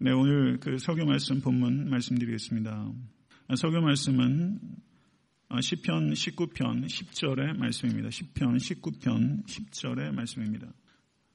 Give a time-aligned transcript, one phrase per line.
[0.00, 2.92] 네, 오늘 그 설교 말씀 본문 말씀드리겠습니다.
[3.56, 4.60] 설교 말씀은
[5.60, 8.08] 시편 19편 10절의 말씀입니다.
[8.08, 10.68] 시편 19편 10절의 말씀입니다.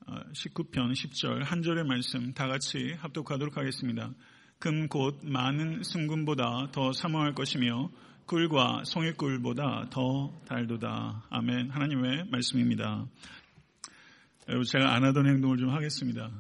[0.08, 4.14] 19편 10절 한 절의 말씀 다 같이 합독하도록 하겠습니다.
[4.60, 7.92] 금 곧 많은 순금보다 더 사모할 것이며
[8.28, 11.28] 꿀과 송이꿀보다 더 달도다.
[11.30, 11.70] 아멘.
[11.70, 13.08] 하나님의 말씀입니다.
[14.48, 16.32] 여러분 제가 안 하던 행동을 좀 하겠습니다.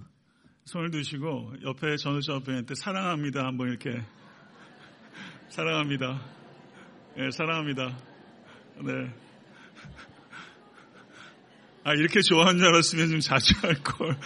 [0.66, 4.02] 손을 드시고 옆에 전우자 옆에 사랑합니다 한번 이렇게
[5.50, 6.20] 사랑합니다.
[7.16, 7.98] 네, 사랑합니다.
[8.82, 9.14] 네.
[11.84, 14.18] 아 이렇게 좋아하는 줄 알았으면 좀 자주 할 걸.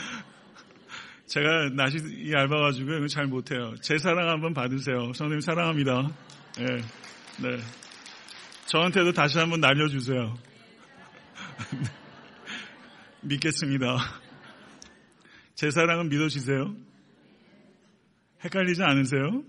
[1.26, 3.76] 제가 낯이 얇아가지고 잘 못해요.
[3.82, 5.12] 제 사랑 한번 받으세요.
[5.14, 6.08] 선생님 사랑합니다.
[6.60, 6.66] 네,
[7.42, 7.58] 네.
[8.68, 10.38] 저한테도 다시 한번 날려주세요.
[13.22, 14.27] 믿겠습니다.
[15.58, 16.76] 제 사랑은 믿어지세요?
[18.44, 19.44] 헷갈리지 않으세요?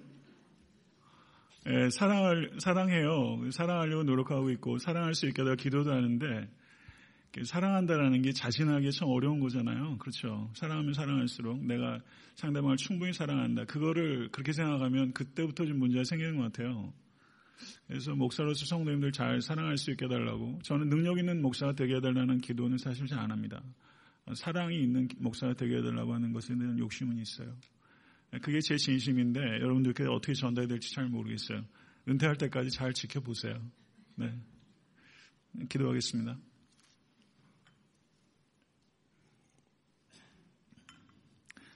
[1.69, 3.51] 예, 사랑을, 사랑해요.
[3.51, 6.49] 사랑하려고 노력하고 있고, 사랑할 수 있게 다 기도도 하는데,
[7.45, 9.99] 사랑한다라는 게 자신하기 참 어려운 거잖아요.
[9.99, 10.51] 그렇죠.
[10.55, 12.01] 사랑하면 사랑할수록 내가
[12.37, 13.67] 상대방을 충분히 사랑한다.
[13.67, 16.91] 그거를 그렇게 생각하면 그때부터 좀 문제가 생기는 것 같아요.
[17.87, 22.79] 그래서 목사로서 성도님들 잘 사랑할 수 있게 해달라고 저는 능력 있는 목사가 되게 해달라는 기도는
[22.79, 23.61] 사실 잘 안 합니다.
[24.35, 27.57] 사랑이 있는 목사가 되게 해달라고 하는 것에 대한 욕심은 있어요.
[28.43, 31.65] 그게 제 진심인데 여러분들께 어떻게 전달이 될지 잘 모르겠어요.
[32.09, 33.61] 은퇴할 때까지 잘 지켜보세요.
[34.17, 34.39] 네.
[35.69, 36.39] 기도하겠습니다.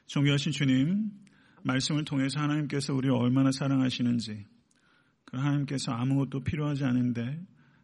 [0.06, 1.11] 존귀하신 주님,
[1.62, 4.45] 말씀을 통해서 하나님께서 우리를 얼마나 사랑하시는지,
[5.33, 7.41] 하나님께서 아무것도 필요하지 않은데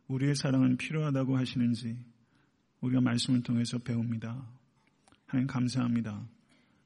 [0.09, 1.97] 우리의 사랑은 필요하다고 하시는지
[2.81, 4.58] 우리가 말씀을 통해서 배웁니다.
[5.29, 6.27] 하나님 감사합니다.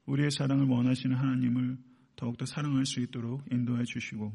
[0.05, 1.77] 우리의 사랑을 원하시는 하나님을
[2.17, 4.33] 더욱더 사랑할 수 있도록 인도해 주시고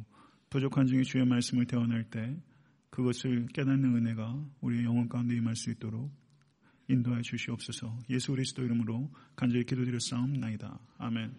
[0.48, 2.34] 부족한 중에 주의 말씀을 대원할 때
[2.89, 6.11] 그것을 깨닫는 은혜가 우리의 영혼 가운데 임할 수 있도록
[6.89, 7.98] 인도해 주시옵소서.
[8.08, 10.80] 예수 그리스도 이름으로 간절히 기도드려 싸움나이다.
[10.96, 11.36] 아멘.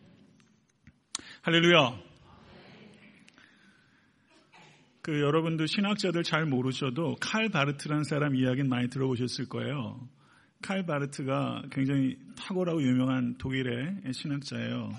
[1.42, 2.00] 할렐루야.
[5.02, 10.08] 그 여러분들 신학자들 잘 모르셔도 칼 바르트라는 사람 이야기는 많이 들어보셨을 거예요.
[10.62, 14.92] 칼 바르트가 굉장히 탁월하고 유명한 독일의 신학자예요.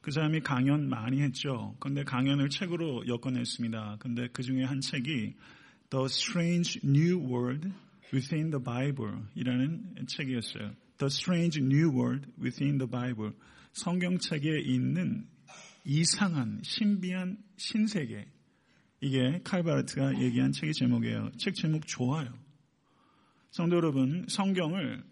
[0.00, 1.76] 그 사람이 강연 많이 했죠.
[1.80, 3.96] 근데 강연을 책으로 엮어냈습니다.
[4.00, 5.34] 근데 그 중에 한 책이
[5.90, 7.70] The Strange New World
[8.12, 10.72] Within the Bible 이라는 책이었어요.
[10.98, 13.32] The Strange New World Within the Bible.
[13.72, 15.26] 성경책에 있는
[15.84, 18.26] 이상한 신비한 신세계.
[19.00, 21.30] 이게 칼바르트가 얘기한 책의 제목이에요.
[21.38, 22.43] 책 제목 좋아요.
[23.54, 25.04] 성도 여러분, 성경을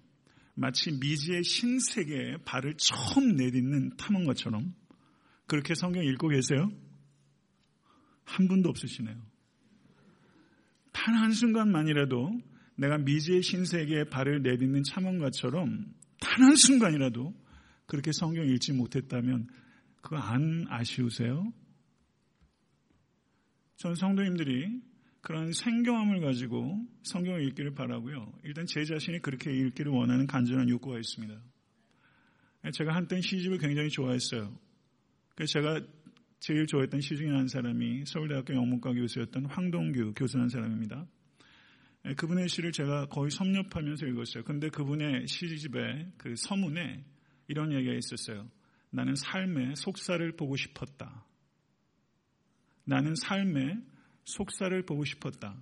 [0.54, 4.74] 마치 미지의 신세계에 발을 처음 내딛는 탐험 것처럼
[5.46, 6.68] 그렇게 성경 읽고 계세요?
[8.24, 9.16] 한 분도 없으시네요.
[10.90, 12.40] 단 한순간만이라도
[12.78, 17.32] 내가 미지의 신세계에 발을 내딛는 참원가처럼 단 한순간이라도
[17.86, 19.46] 그렇게 성경 읽지 못했다면
[20.00, 21.52] 그거 안 아쉬우세요?
[23.76, 24.82] 전 성도님들이
[25.22, 28.32] 그런 생경함을 가지고 성경을 읽기를 바라고요.
[28.42, 31.40] 일단 제 자신이 그렇게 읽기를 원하는 간절한 욕구가 있습니다.
[32.74, 34.56] 제가 한때 시집을 굉장히 좋아했어요.
[35.34, 35.80] 그래서 제가
[36.40, 41.06] 제일 좋아했던 시 중에 한 사람이 서울대학교 영문과 교수였던 황동규 교수라는 사람입니다.
[42.16, 44.42] 그분의 시를 제가 거의 섭렵하면서 읽었어요.
[44.42, 47.04] 근데 그분의 시집에 그 서문에
[47.46, 48.50] 이런 얘기가 있었어요.
[48.90, 51.24] 나는 삶의 속살을 보고 싶었다.
[52.84, 53.91] 나는 삶의
[54.24, 55.56] 속살을 보고 싶었다.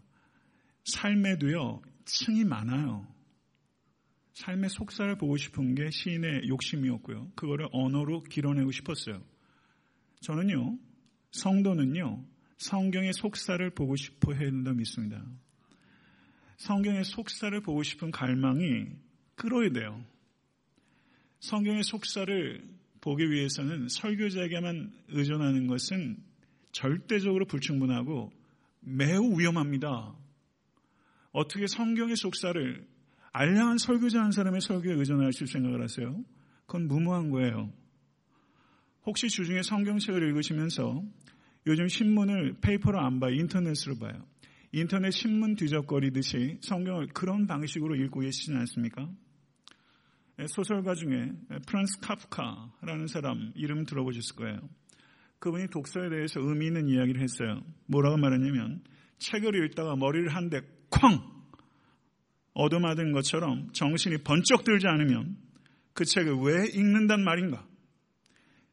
[0.84, 3.06] 삶에도요, 층이 많아요.
[4.34, 7.32] 삶의 속살을 보고 싶은 게 시인의 욕심이었고요.
[7.34, 9.22] 그거를 언어로 길어내고 싶었어요.
[10.20, 10.78] 저는요,
[11.32, 12.24] 성도는요,
[12.58, 15.24] 성경의 속살을 보고 싶어 해야 된다 믿습니다.
[16.58, 18.86] 성경의 속살을 보고 싶은 갈망이
[19.34, 20.04] 끌어야 돼요.
[21.40, 22.62] 성경의 속살을
[23.00, 26.18] 보기 위해서는 설교자에게만 의존하는 것은
[26.72, 28.30] 절대적으로 불충분하고
[28.80, 30.14] 매우 위험합니다.
[31.32, 32.86] 어떻게 성경의 속사를
[33.32, 36.24] 알량한 설교자 한 사람의 설교에 의존하실 생각을 하세요?
[36.66, 37.72] 그건 무모한 거예요.
[39.04, 41.02] 혹시 주중에 성경책을 읽으시면서
[41.66, 43.32] 요즘 신문을 paper로 안 봐요.
[43.34, 44.26] 인터넷으로 봐요.
[44.72, 49.10] 인터넷 신문 뒤적거리듯이 성경을 그런 방식으로 읽고 계시지 않습니까?
[50.48, 51.32] 소설가 중에
[51.66, 54.60] 프란츠 카프카라는 사람 이름 들어보셨을 거예요.
[55.40, 57.62] 그분이 독서에 대해서 의미 있는 이야기를 했어요.
[57.86, 58.82] 뭐라고 말했냐면
[59.18, 60.60] 책을 읽다가 머리를 한 대
[60.90, 61.40] 쾅!
[62.52, 65.36] 얻어맞은 것처럼 정신이 번쩍 들지 않으면
[65.94, 67.66] 그 책을 왜 읽는단 말인가?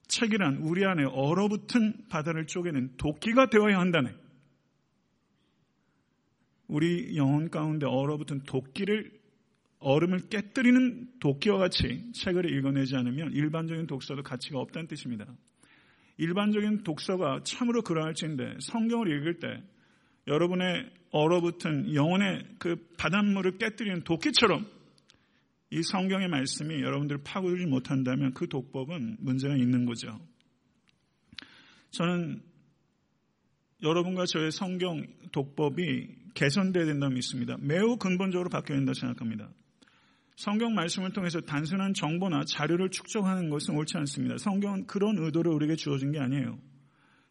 [0.07, 4.13] 책이란 우리 안에 얼어붙은 바다를 쪼개는 도끼가 되어야 한다네.
[6.67, 9.11] 우리 영혼 가운데 얼어붙은 도끼를
[9.79, 15.25] 얼음을 깨뜨리는 도끼와 같이 책을 읽어내지 않으면 일반적인 독서도 가치가 없다는 뜻입니다.
[16.17, 19.63] 일반적인 독서가 참으로 그러할지인데 성경을 읽을 때
[20.27, 24.65] 여러분의 얼어붙은 영혼의 그 바닷물을 깨뜨리는 도끼처럼
[25.69, 30.19] 이 성경의 말씀이 여러분들을 파고들지 못한다면 그 독법은 문제가 있는 거죠.
[31.91, 32.41] 저는
[33.83, 37.57] 여러분과 저의 성경 독법이 개선돼야 된다고 믿습니다.
[37.59, 39.49] 매우 근본적으로 바뀌어야 된다고 생각합니다.
[40.37, 44.37] 성경 말씀을 통해서 단순한 정보나 자료를 축적하는 것은 옳지 않습니다.
[44.37, 46.59] 성경은 그런 의도로 우리에게 주어진 게 아니에요.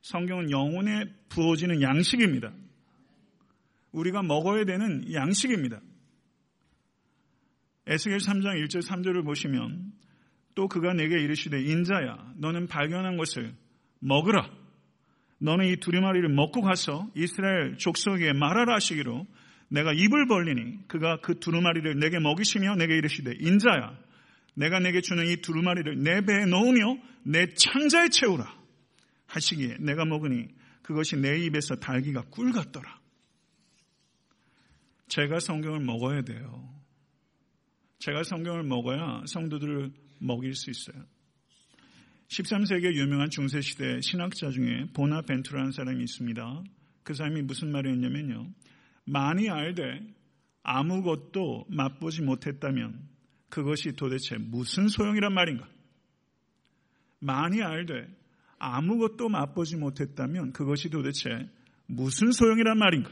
[0.03, 2.53] 성경은 영혼에 부어지는 양식입니다.
[3.93, 5.81] 우리가 먹어야 되는 양식입니다.
[7.87, 9.93] 에스겔 3장 1절 3절을 보시면
[10.57, 13.55] 또 그가 내게 이르시되 인자야 너는 발견한 것을
[14.01, 14.51] 먹으라.
[15.39, 19.29] 너는 이 두리마리를 먹고 가서 이스라엘 족속에게 말하라 하시기로
[19.69, 23.99] 내가 입을 벌리니 그가 그 두루마리를 내게 먹이시며 내게 이르시되 인자야
[24.55, 28.47] 내가 내게 주는 이 두루마리를 내 배에 넣으며 내 창자에 채우라
[29.27, 30.49] 하시기에 내가 먹으니
[30.83, 33.01] 그것이 내 입에서 달기가 꿀 같더라.
[35.09, 36.73] 제가 성경을 먹어야 돼요.
[37.99, 39.91] 제가 성경을 먹어야 성도들을
[40.21, 41.05] 먹일 수 있어요.
[42.29, 46.65] 13세기 유명한 중세시대 신학자 중에 보나 벤투라는 사람이 있습니다.
[47.03, 48.53] 그 사람이 무슨 말을 했냐면요.
[49.07, 50.01] 많이 알되
[50.63, 53.09] 아무것도 맛보지 못했다면
[53.49, 55.67] 그것이 도대체 무슨 소용이란 말인가?
[57.21, 58.09] 많이 알되
[58.59, 61.49] 아무것도 맛보지 못했다면 그것이 도대체
[61.87, 63.11] 무슨 소용이란 말인가?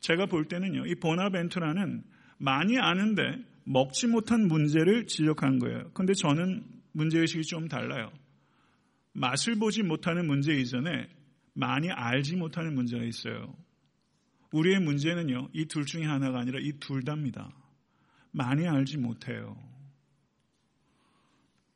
[0.00, 2.02] 제가 볼 때는요, 이 보나벤투라는
[2.38, 3.22] 많이 아는데
[3.64, 5.90] 먹지 못한 문제를 지적한 거예요.
[5.92, 8.10] 근데 저는 문제의식이 좀 달라요.
[9.12, 11.08] 맛을 보지 못하는 문제 이전에
[11.52, 13.54] 많이 알지 못하는 문제가 있어요.
[14.52, 17.50] 우리의 문제는요, 이 둘 중에 하나가 아니라 이둘 다입니다.
[18.30, 19.56] 많이 알지 못해요.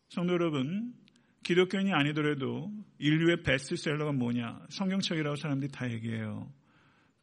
[0.09, 0.95] 성도 여러분,
[1.43, 4.67] 기독교인이 아니더라도 인류의 베스트셀러가 뭐냐?
[4.71, 6.53] 성경책이라고 사람들이 다 얘기해요.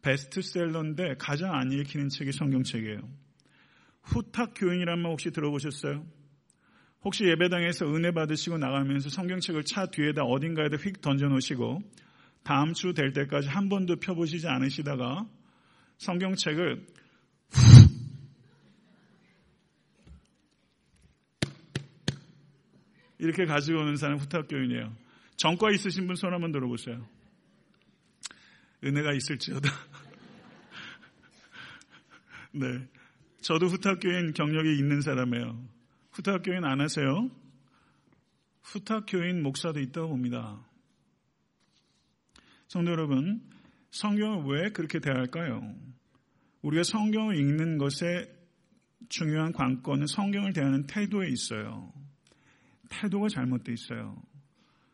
[0.02, 3.00] 베스트셀러인데 가장 안 읽히는 책이 성경책이에요.
[4.04, 6.06] 후탁 교인이란 말 혹시 들어보셨어요?
[7.04, 11.82] 혹시 예배당에서 은혜 받으시고 나가면서 성경책을 차 뒤에다 어딘가에다 휙 던져놓으시고
[12.44, 15.26] 다음 주 될 때까지 한 번도 펴보시지 않으시다가
[16.00, 16.86] 성경책을
[23.20, 24.96] 이렇게 가지고 오는 사람 후탁교인이에요.
[25.36, 27.06] 전과 있으신 분 손 한번 들어보세요.
[28.84, 29.70] 은혜가 있을지어다.
[32.54, 32.88] 네.
[33.42, 35.68] 저도 후탁교인 경력이 있는 사람이에요.
[36.12, 37.30] 후탁교인 안 하세요?
[38.64, 40.66] 후탁교인 목사도 있다고 봅니다.
[42.68, 43.42] 성도 여러분,
[43.92, 45.76] 성경을 왜 그렇게 대할까요?
[46.62, 48.30] 우리가 성경을 읽는 것의
[49.08, 51.92] 중요한 관건은 성경을 대하는 태도에 있어요.
[52.90, 54.22] 태도가 잘못되어 있어요.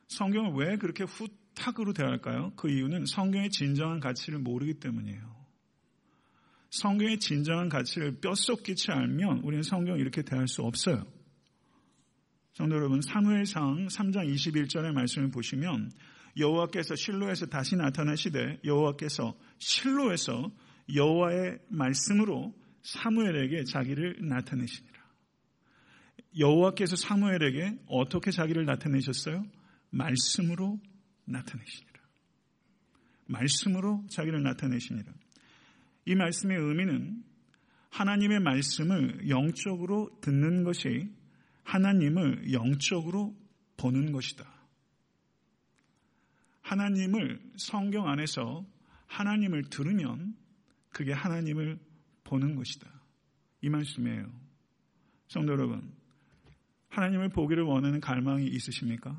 [0.07, 2.53] 성경을 왜 그렇게 후탁으로 대할까요?
[2.55, 5.35] 그 이유는 성경의 진정한 가치를 모르기 때문이에요.
[6.69, 11.05] 성경의 진정한 가치를 뼛속 깊이 알면 우리는 성경을 이렇게 대할 수 없어요.
[12.53, 15.91] 성도 여러분, 사무엘상 3장 21절의 말씀을 보시면
[16.37, 20.51] 여호와께서 실로에서 다시 나타나시되 여호와께서 실로에서
[20.93, 24.95] 여호와의 말씀으로 사무엘에게 자기를 나타내시니라.
[26.37, 29.45] 여호와께서 사무엘에게 어떻게 자기를 나타내셨어요?
[29.89, 30.79] 말씀으로
[31.25, 31.93] 나타내시니라.
[33.27, 35.11] 말씀으로 자기를 나타내시니라.
[36.05, 37.23] 이 말씀의 의미는
[37.89, 41.09] 하나님의 말씀을 영적으로 듣는 것이
[41.63, 43.35] 하나님을 영적으로
[43.77, 44.54] 보는 것이다.
[46.65, 48.65] 하나님을 성경 안에서
[49.05, 50.35] 하나님을 들으면
[50.89, 51.77] 그게 하나님을
[52.23, 52.89] 보는 것이다.
[53.61, 54.25] 이 말씀이에요.
[55.27, 55.93] 성도 여러분,
[56.89, 59.15] 하나님을 보기를 원하는 갈망이 있으십니까?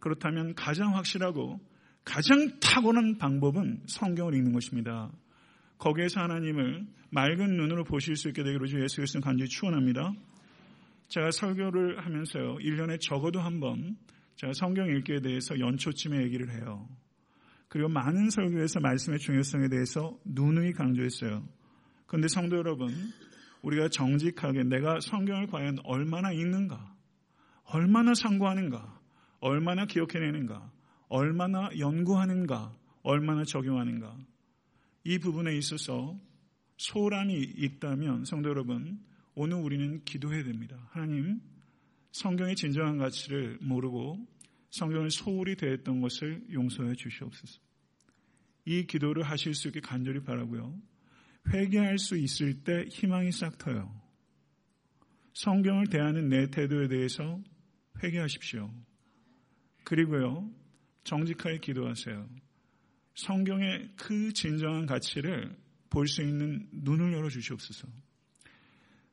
[0.00, 1.60] 그렇다면 가장 확실하고
[2.04, 5.12] 가장 탁월한 방법은 성경을 읽는 것입니다.
[5.78, 10.12] 거기에서 하나님을 맑은 눈으로 보실 수 있게 되기로 주 예수 그리스도 간절히 축원합니다.
[11.06, 12.56] 제가 설교를 하면서요.
[12.56, 13.96] 1년에 적어도 한번
[14.38, 16.88] 제가 성경 읽기에 대해서 연초쯤에 얘기를 해요.
[17.66, 21.44] 그리고 많은 설교에서 말씀의 중요성에 대해서 누누이 강조했어요.
[22.06, 22.88] 그런데 성도 여러분,
[23.62, 26.94] 우리가 정직하게 내가 성경을 과연 얼마나 읽는가,
[27.64, 29.00] 얼마나 상고하는가,
[29.40, 30.70] 얼마나 기억해내는가,
[31.08, 34.16] 얼마나 연구하는가, 얼마나 적용하는가,
[35.02, 36.16] 이 부분에 있어서
[36.76, 39.00] 소란이 있다면 성도 여러분
[39.34, 40.76] 오늘 우리는 기도해야 됩니다.
[40.90, 41.40] 하나님
[42.18, 44.26] 성경의 진정한 가치를 모르고
[44.70, 47.60] 성경을 소홀히 대했던 것을 용서해 주시옵소서.
[48.64, 50.76] 이 기도를 하실 수 있게 간절히 바라고요.
[51.52, 53.88] 회개할 수 있을 때 희망이 싹 터요.
[55.34, 57.40] 성경을 대하는 내 태도에 대해서
[58.02, 58.68] 회개하십시오.
[59.84, 60.50] 그리고요,
[61.04, 62.28] 정직하게 기도하세요.
[63.14, 65.56] 성경의 그 진정한 가치를
[65.88, 67.86] 볼 수 있는 눈을 열어 주시옵소서.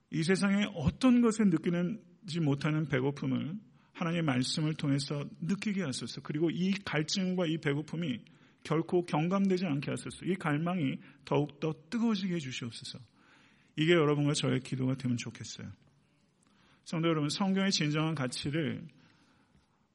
[0.09, 3.53] 이 세상에 어떤 것을 느끼는 지 못하는 배고픔을
[3.93, 6.21] 하나님의 말씀을 통해서 느끼게 하소서.
[6.21, 8.19] 그리고 이 갈증과 이 배고픔이
[8.63, 10.25] 결코 경감되지 않게 하소서.
[10.25, 12.99] 이 갈망이 더욱더 뜨거워지게 해주시옵소서.
[13.77, 15.71] 이게 여러분과 저의 기도가 되면 좋겠어요.
[16.83, 18.85] 성도 여러분, 성경의 진정한 가치를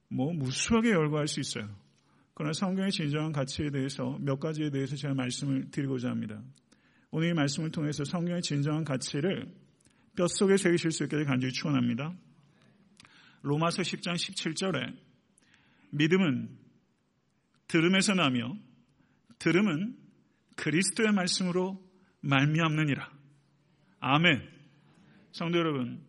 [0.08, 1.68] 뭐 무수하게 열거할 수 있어요.
[2.34, 6.42] 그러나 성경의 진정한 가치에 대해서 몇 가지에 대해서 제가 말씀을 드리고자 합니다.
[7.10, 9.52] 오늘 이 말씀을 통해서 성경의 진정한 가치를
[10.16, 12.14] 뼛속에 새기실 수 있게 간절히 축원합니다.
[13.42, 14.96] 로마서 10장 17절에
[15.90, 16.58] 믿음은
[17.68, 18.56] 들음에서 나며
[19.38, 19.96] 들음은
[20.56, 21.82] 그리스도의 말씀으로
[22.20, 23.10] 말미암느니라.
[24.00, 24.48] 아멘.
[25.32, 26.04] 성도 여러분,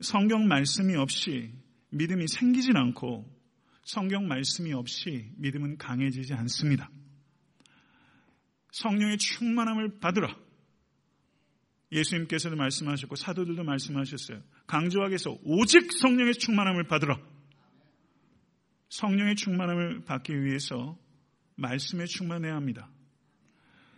[0.00, 1.52] 성경 말씀이 없이
[1.90, 3.28] 믿음이 생기진 않고
[3.84, 6.90] 성경 말씀이 없이 믿음은 강해지지 않습니다.
[8.72, 10.34] 성령의 충만함을 받으라.
[11.92, 14.42] 예수님께서도 말씀하셨고 사도들도 말씀하셨어요.
[14.66, 17.18] 강조하게 해서 오직 성령의 충만함을 받으라.
[18.90, 20.96] 성령의 충만함을 받기 위해서
[21.56, 22.90] 말씀에 충만해야 합니다.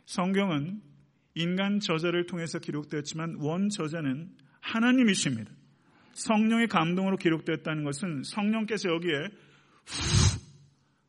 [0.06, 0.82] 성경은
[1.34, 4.30] 인간 저자를 통해서 기록되었지만 원 저자는
[4.60, 5.50] 하나님이십니다.
[6.12, 9.12] 성령의 감동으로 기록되었다는 것은 성령께서 여기에
[9.86, 10.42] 후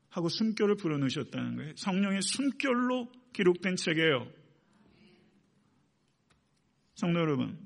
[0.09, 1.73] 하고 숨결을 불어넣으셨다는 거예요.
[1.75, 4.27] 성령의 숨결로 기록된 책이에요.
[6.95, 7.57] 성도 여러분,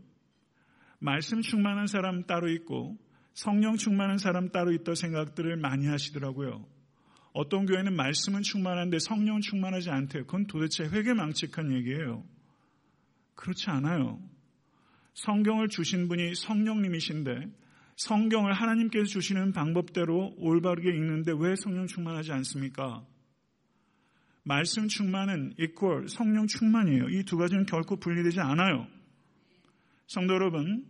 [1.00, 2.98] 말씀 충만한 사람 따로 있고
[3.34, 6.66] 성령 충만한 사람 따로 있다 생각들을 많이 하시더라고요.
[7.34, 10.26] 어떤 교회는 말씀은 충만한데 성령은 충만하지 않대요.
[10.26, 12.24] 그건 도대체 회개망측한 얘기예요.
[13.36, 14.20] 그렇지 않아요.
[15.14, 17.52] 성경을 주신 분이 성령님이신데
[17.98, 23.06] 성경을 하나님께서 주시는 방법대로 올바르게 읽는데 왜 성령 충만하지 않습니까?
[24.44, 27.10] 말씀 충만은 이퀄 성령 충만이에요.
[27.10, 28.88] 이 두 가지는 결코 분리되지 않아요.
[30.08, 30.86] 성도 여러분,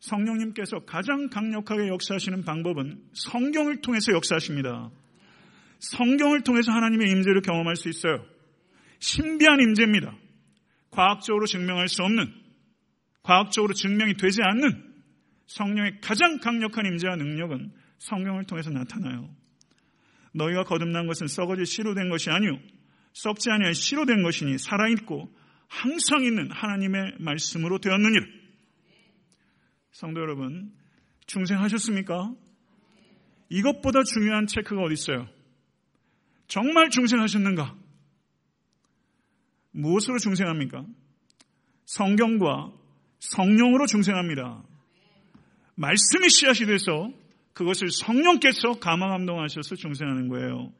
[0.00, 4.90] 성령님께서 가장 강력하게 역사하시는 방법은 성경을 통해서 역사하십니다.
[5.78, 8.24] 성경을 통해서 하나님의 임재를 경험할 수 있어요.
[8.98, 10.16] 신비한 임재입니다.
[10.90, 12.32] 과학적으로 증명할 수 없는,
[13.22, 14.94] 과학적으로 증명이 되지 않는
[15.46, 19.28] 성령의 가장 강력한 임재와 능력은 성경을 통해서 나타나요.
[20.32, 22.58] 너희가 거듭난 것은 썩어질 씨로 된 것이 아니요
[23.12, 25.32] 썩지 아니한 씨로 된 것이니 살아있고
[25.68, 28.45] 항상 있는 하나님의 말씀으로 되었느니라.
[29.96, 30.70] 성도 여러분,
[31.26, 32.34] 중생하셨습니까?
[33.48, 35.26] 이것보다 중요한 체크가 어디 있어요?
[36.48, 37.74] 정말 중생하셨는가?
[39.70, 40.84] 무엇으로 중생합니까?
[41.86, 42.74] 성경과
[43.20, 44.62] 성령으로 중생합니다.
[45.76, 47.10] 말씀이 씨앗이 돼서
[47.54, 50.74] 그것을 성령께서 감화감동하셔서 중생하는 거예요.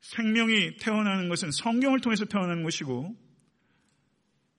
[0.00, 3.16] 생명이 태어나는 것은 성경을 통해서 태어나는 것이고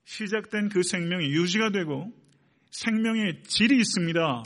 [0.04, 2.12] 시작된 그 생명이 유지가 되고
[2.76, 4.42] 생명의 질이 있습니다.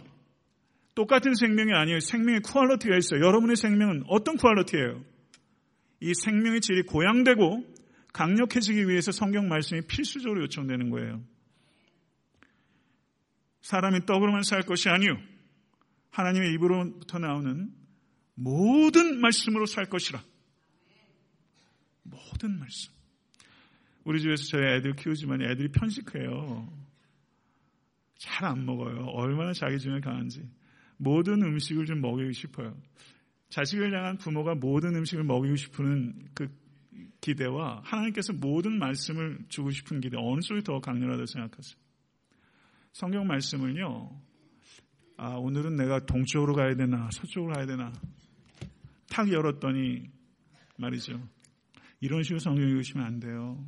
[0.94, 1.98] 똑같은 생명이 아니에요.
[1.98, 3.24] 생명의 퀄러티가 있어요.
[3.24, 5.04] 여러분의 생명은 어떤 퀄러티예요?
[6.00, 7.64] 이 생명의 질이 고양되고
[8.12, 11.24] 강력해지기 위해서 성경 말씀이 필수적으로 요청되는 거예요.
[13.62, 15.18] 사람이 떡으로만 살 것이 아니요.
[16.10, 17.72] 하나님의 입으로부터 나오는
[18.34, 20.22] 모든 말씀으로 살 것이라.
[22.04, 22.92] 모든 말씀.
[24.04, 26.79] 우리 집에서 저희 애들 키우지만 애들이 편식해요.
[28.20, 29.06] 잘 안 먹어요.
[29.06, 30.46] 얼마나 자기 중에 강한지.
[30.98, 32.76] 모든 음식을 좀 먹이고 싶어요.
[33.48, 36.48] 자식을 향한 부모가 모든 음식을 먹이고 싶은 그
[37.22, 41.76] 기대와 하나님께서 모든 말씀을 주고 싶은 기대 어느 쪽이 더 강렬하다고 생각하세요?
[42.92, 44.20] 성경 말씀을요.
[45.16, 47.92] 아, 오늘은 내가 동쪽으로 가야 되나 서쪽으로 가야 되나
[49.08, 50.10] 탁 열었더니
[50.76, 51.20] 말이죠.
[52.00, 53.66] 이런 식으로 성경 읽으시면 안 돼요.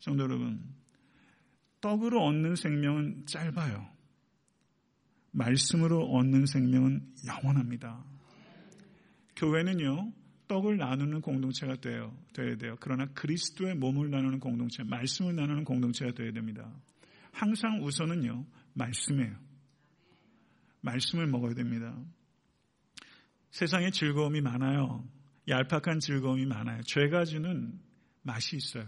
[0.00, 0.62] 성도 여러분,
[1.82, 3.86] 떡으로 얻는 생명은 짧아요.
[5.32, 8.04] 말씀으로 얻는 생명은 영원합니다.
[9.36, 10.12] 교회는요,
[10.46, 12.16] 떡을 나누는 공동체가 돼요.
[12.34, 12.76] 돼야 돼요.
[12.80, 16.72] 그러나 그리스도의 몸을 나누는 공동체, 말씀을 나누는 공동체가 돼야 됩니다.
[17.32, 19.34] 항상 우선은요, 말씀이에요.
[20.82, 21.98] 말씀을 먹어야 됩니다.
[23.50, 25.08] 세상에 즐거움이 많아요.
[25.48, 26.82] 얄팍한 즐거움이 많아요.
[26.82, 27.78] 죄가 주는
[28.22, 28.86] 맛이 있어요.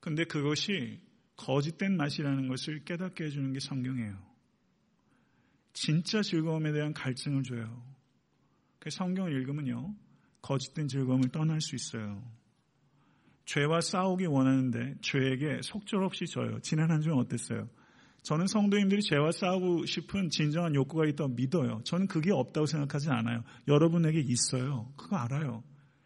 [0.00, 1.00] 근데 그것이
[1.38, 4.18] 거짓된 맛이라는 것을 깨닫게 해주는 게 성경이에요.
[5.72, 7.82] 진짜 즐거움에 대한 갈증을 줘요.
[8.78, 9.94] 그 성경을 읽으면요.
[10.42, 12.22] 거짓된 즐거움을 떠날 수 있어요.
[13.46, 16.58] 죄와 싸우기 원하는데 죄에게 속절없이 져요.
[16.60, 17.68] 지난 한 주는 어땠어요?
[18.22, 21.80] 저는 성도님들이 죄와 싸우고 싶은 진정한 욕구가 있다고 믿어요.
[21.84, 23.42] 저는 그게 없다고 생각하지 않아요.
[23.68, 24.92] 여러분에게 있어요.
[24.96, 25.62] 그거 알아요.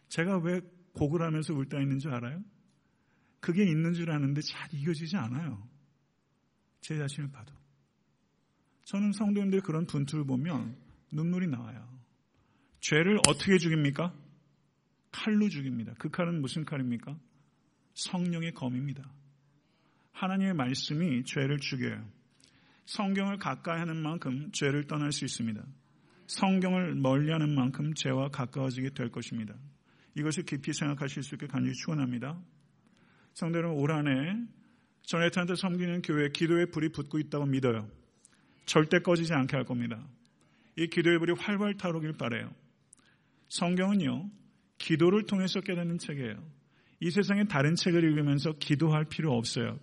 [0.09, 0.61] 제가 왜
[0.93, 2.43] 곡을 하면서 울다 있는 줄 알아요?
[3.43, 5.69] 그게 있는 줄 아는데 잘 이겨지지 않아요.
[6.81, 7.53] 제 자신을 봐도.
[8.85, 10.77] 저는 성도님들의 그런 분투를 보면
[11.11, 11.87] 눈물이 나와요.
[12.79, 14.15] 죄를 어떻게 죽입니까?
[15.11, 15.93] 칼로 죽입니다.
[15.99, 17.19] 그 칼은 무슨 칼입니까?
[17.95, 19.11] 성령의 검입니다.
[20.13, 22.09] 하나님의 말씀이 죄를 죽여요.
[22.87, 25.65] 성경을 가까이 하는 만큼 죄를 떠날 수 있습니다.
[26.29, 29.55] 성경을 멀리 하는 만큼 죄와 가까워지게 될 것입니다.
[30.17, 32.41] 이것을 깊이 생각하실 수 있게 간절히 축원합니다.
[33.41, 34.37] 여러분 올 한해
[35.03, 37.89] 전해탄한테 섬기는 교회 기도의 불이 붙고 있다고 믿어요.
[38.67, 40.07] 절대 꺼지지 않게 할 겁니다.
[40.77, 42.55] 이 기도의 불이 활활 타오르길 바래요.
[43.49, 44.31] 성경은요
[44.79, 46.37] 기도를 통해서 깨닫는 책이에요.
[47.01, 49.79] 이 세상에 다른 책을 읽으면서 기도할 필요 없어요.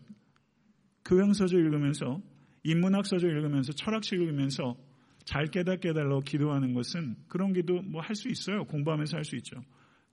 [1.06, 2.22] 교양서적 읽으면서
[2.64, 4.78] 인문학서적 읽으면서 철학책 읽으면서
[5.26, 8.64] 잘 깨닫게 해달라고 기도하는 것은 그런 기도 뭐 할 수 있어요.
[8.66, 9.62] 공부하면서 할 수 있죠.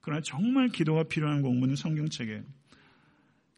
[0.01, 2.43] 그러나 정말 기도가 필요한 공부는 성경책이에요.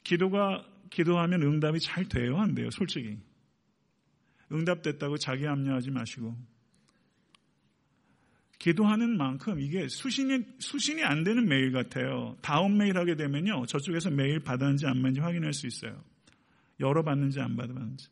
[0.03, 3.17] 기도가 기도하면 응답이 잘 돼요, 안 돼요, 솔직히.
[4.51, 6.35] 응답됐다고 자기 합리하지 마시고.
[8.57, 12.35] 기도하는 만큼 이게 수신이, 수신이 안 되는 메일 같아요.
[12.41, 13.65] 다음 메일 하게 되면요.
[13.67, 16.03] 저쪽에서 메일 받았는지 안 받는지 확인할 수 있어요.
[16.79, 18.09] 열어봤는지 안 받았는지.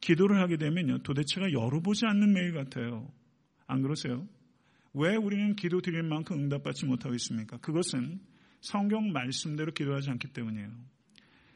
[0.00, 0.98] 기도를 하게 되면요.
[0.98, 3.10] 도대체가 열어보지 않는 메일 같아요.
[3.66, 4.26] 안 그러세요?
[4.94, 7.56] 왜 우리는 기도 드릴 만큼 응답받지 못하고 있습니까?
[7.58, 8.20] 그것은
[8.60, 10.70] 성경 말씀대로 기도하지 않기 때문이에요.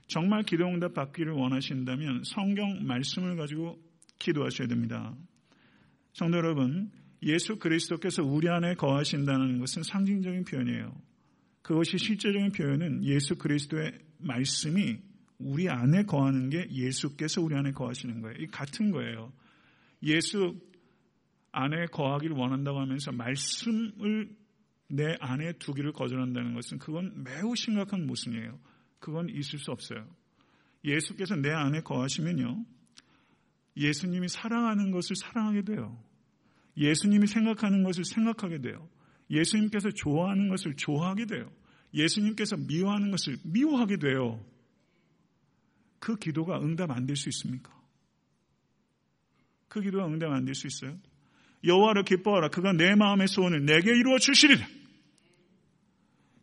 [0.07, 3.79] 정말 기도 응답 받기를 원하신다면 성경 말씀을 가지고
[4.19, 5.15] 기도하셔야 됩니다.
[6.13, 6.91] 성도 여러분,
[7.23, 10.95] 예수 그리스도께서 우리 안에 거하신다는 것은 상징적인 표현이에요.
[11.63, 14.99] 그것이 실제적인 표현은 예수 그리스도의 말씀이
[15.39, 18.37] 우리 안에 거하는 게 예수께서 우리 안에 거하시는 거예요.
[18.39, 19.33] 이 같은 거예요.
[20.03, 20.61] 예수
[21.53, 24.29] 안에 거하기를 원한다고 하면서 말씀을
[24.89, 28.59] 내 안에 두기를 거절한다는 것은 그건 매우 심각한 모순이에요.
[29.05, 30.09] 그건 있을 수 없어요.
[30.83, 32.65] 예수께서 내 안에 거하시면요.
[33.77, 36.03] 예수님이 사랑하는 것을 사랑하게 돼요.
[36.79, 38.89] 예수님이 생각하는 것을 생각하게 돼요.
[39.29, 41.53] 예수님께서 좋아하는 것을 좋아하게 돼요.
[41.93, 44.43] 예수님께서 미워하는 것을 미워하게 돼요.
[45.99, 47.79] 그 기도가 응답 안 될 수 있습니까?
[49.69, 50.99] 그 기도가 응답 안 될 수 있어요?
[51.63, 52.49] 여호와를 기뻐하라.
[52.49, 54.67] 그가 내 마음의 소원을 내게 이루어 주시리라.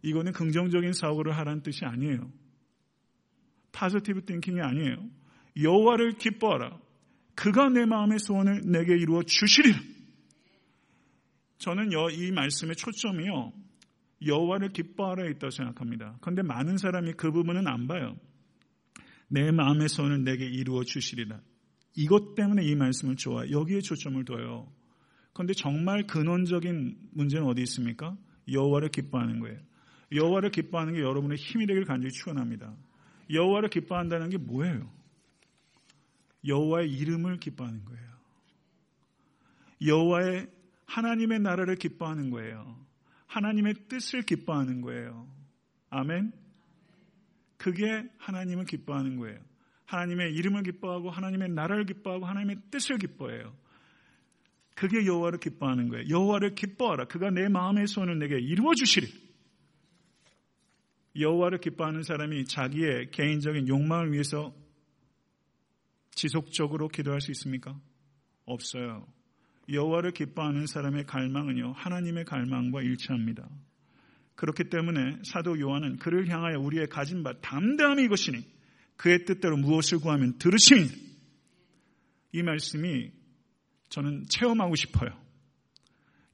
[0.04, 2.32] 이거는 긍정적인 사고를 하라는 뜻이 아니에요.
[3.72, 5.10] 파저티브 띵킹이 아니에요.
[5.62, 6.80] 여호와를 기뻐하라.
[7.36, 9.80] 그가 내 마음의 소원을 내게 이루어 주시리라.
[11.58, 13.54] 저는 이 말씀의 초점이요.
[14.26, 16.18] 여호와를 기뻐하라에 있다고 생각합니다.
[16.22, 18.16] 그런데 많은 사람이 그 부분은 안 봐요.
[19.28, 21.40] 내 마음의 소원을 내게 이루어 주시리라.
[21.96, 23.50] 이것 때문에 이 말씀을 좋아.
[23.50, 24.72] 여기에 초점을 둬요.
[25.34, 28.18] 그런데 정말 근원적인 문제는 어디 있습니까?
[28.52, 29.58] 여호와를 기뻐하는 거예요.
[30.12, 32.76] 여호와를 기뻐하는 게 여러분의 힘이 되길 간절히 축원합니다.
[33.32, 34.90] 여호와를 기뻐한다는 게 뭐예요?
[36.48, 38.12] 여호와의 이름을 기뻐하는 거예요.
[39.86, 40.48] 여호와의
[40.86, 42.78] 하나님의 나라를 기뻐하는 거예요.
[43.28, 45.28] 하나님의 뜻을 기뻐하는 거예요.
[45.90, 46.34] 아멘.
[47.58, 49.40] 그게 하나님을 기뻐하는 거예요.
[49.86, 53.54] 하나님의 이름을 기뻐하고 하나님의 나라를 기뻐하고 하나님의 뜻을 기뻐해요.
[54.76, 56.10] 그게 여호와를 기뻐하는 거예요.
[56.10, 57.06] 여호와를 기뻐하라.
[57.06, 59.31] 그가 내 마음의 소원을 내게 이루어 주시리.
[61.18, 64.54] 여호와를 기뻐하는 사람이 자기의 개인적인 욕망을 위해서
[66.12, 67.80] 지속적으로 기도할 수 있습니까?
[68.46, 69.08] 없어요.
[69.70, 73.48] 여호와를 기뻐하는 사람의 갈망은요 하나님의 갈망과 일치합니다.
[74.36, 78.44] 그렇기 때문에 사도 요한은 그를 향하여 우리의 가진 바 담대함이 이것이니
[78.98, 80.88] 그의 뜻대로 무엇을 구하면 들으시니
[82.34, 83.12] 이 말씀이
[83.90, 85.10] 저는 체험하고 싶어요.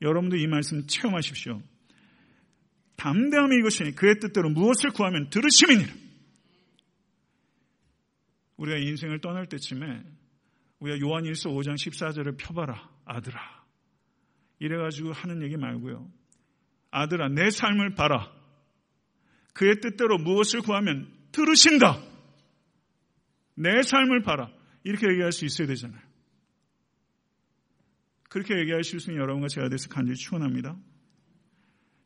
[0.02, 1.62] 여러분도 이 말씀 체험하십시오.
[2.98, 5.94] 담대함이 이것이니 그의 뜻대로 무엇을 구하면 들으심이니라.
[8.58, 10.04] 우리가 인생을 떠날 때쯤에
[10.80, 13.40] 우리가 요한일서 5장 14절을 펴봐라 아들아
[14.60, 16.12] 이래가지고 하는 얘기 말고요.
[16.92, 18.32] 아들아 내 삶을 봐라.
[19.54, 22.02] 그의 뜻대로 무엇을 구하면 들으신다.
[23.56, 24.52] 내 삶을 봐라.
[24.84, 26.02] 이렇게 얘기할 수 있어야 되잖아요.
[28.30, 30.78] 그렇게 얘기하실 수 있는 여러분과 제가 돼서 간절히 축원합니다.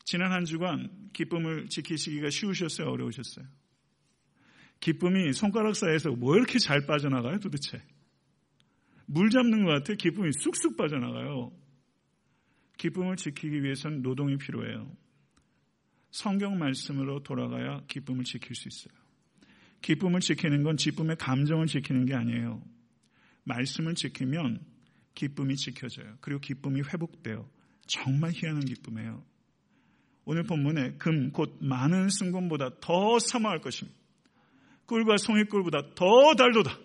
[0.04, 2.88] 지난 한 주간 기쁨을 지키시기가 쉬우셨어요?
[2.88, 3.46] 어려우셨어요?
[4.80, 7.82] 기쁨이 손가락 사이에서 뭐 이렇게 잘 빠져나가요 도대체?
[9.06, 11.52] 물 잡는 것 같아 기쁨이 쑥쑥 빠져나가요.
[12.78, 14.92] 기쁨을 지키기 위해서는 노동이 필요해요.
[16.10, 19.00] 성경 말씀으로 돌아가야 기쁨을 지킬 수 있어요.
[19.82, 22.64] 기쁨을 지키는 건 기쁨의 감정을 지키는 게 아니에요.
[23.44, 24.64] 말씀을 지키면
[25.14, 26.18] 기쁨이 지켜져요.
[26.22, 27.50] 그리고 기쁨이 회복돼요.
[27.88, 29.24] 정말 희한한 기쁨이에요.
[30.26, 34.00] 오늘 본문에 금, 곧 많은 순금보다 더 사모할 것입니다.
[34.86, 36.78] 꿀과 송이꿀보다 더 달도다.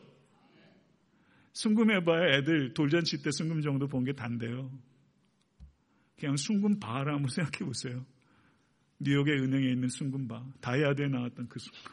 [1.53, 4.71] 순금해봐야 애들 돌잔치 때 순금 정도 본 게 단데요.
[6.19, 8.05] 그냥 순금바라 한번 생각해 보세요.
[9.01, 11.93] 뉴욕의 은행에 있는 순금바, 다이아드에 나왔던 그 순금.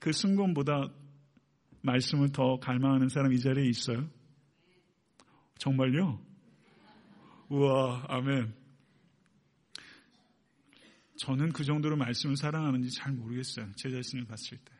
[0.00, 0.90] 그 순금보다
[1.82, 4.08] 말씀을 더 갈망하는 사람 이 자리에 있어요?
[5.58, 6.20] 정말요?
[7.48, 8.54] 우와, 아멘.
[11.22, 13.70] 저는 그 정도로 말씀을 사랑하는지 잘 모르겠어요.
[13.76, 14.72] 제 자신을 봤을 때.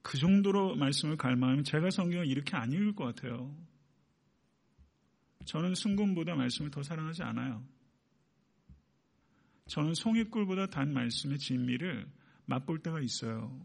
[0.00, 3.54] 그 정도로 말씀을 갈망하면 제가 성경을 이렇게 안 읽을 것 같아요.
[5.44, 7.62] 저는 순금보다 말씀을 더 사랑하지 않아요.
[9.66, 12.10] 저는 송이꿀보다 단 말씀의 진미를
[12.46, 13.60] 맛볼 때가 있어요.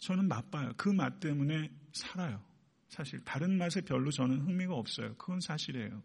[0.00, 0.72] 저는 맛봐요.
[0.76, 2.44] 그 맛 때문에 살아요.
[2.88, 5.14] 사실 다른 맛에 별로 저는 흥미가 없어요.
[5.14, 6.02] 그건 사실이에요.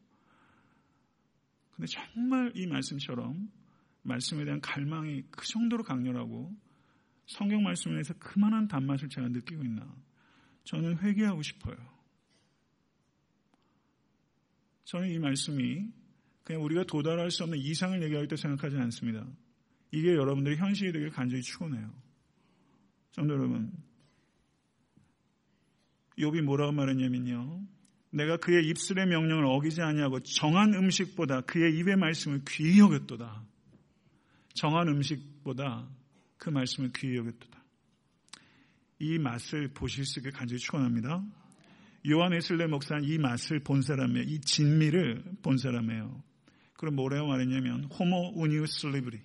[1.79, 3.49] 근데 정말 이 말씀처럼
[4.01, 6.53] 말씀에 대한 갈망이 그 정도로 강렬하고
[7.25, 9.89] 성경 말씀에서 그만한 단맛을 제가 느끼고 있나?
[10.65, 11.77] 저는 회개하고 싶어요.
[14.83, 15.89] 저는 이 말씀이
[16.43, 19.25] 그냥 우리가 도달할 수 없는 이상을 얘기할 때 생각하지 않습니다.
[19.91, 21.93] 이게 여러분들의 현실이 되길 간절히 축원해요.
[23.11, 23.71] 성도 여러분,
[26.17, 27.78] 욥이 뭐라고 말했냐면요.
[28.11, 33.43] 내가 그의 입술의 명령을 어기지 아니하고 정한 음식보다 그의 입의 말씀을 귀히 여겼도다.
[34.53, 35.87] 정한 음식보다
[36.37, 37.63] 그 말씀을 귀히 여겼도다.
[38.99, 41.23] 이 맛을 보실 수 있게 간절히 축원합니다.
[42.09, 44.23] 요한 에슬레 목사는 이 맛을 본 사람이에요.
[44.23, 46.23] 이 진미를 본 사람이에요.
[46.73, 49.19] 그럼 뭐라고 말했냐면 호모 우니우스 리브리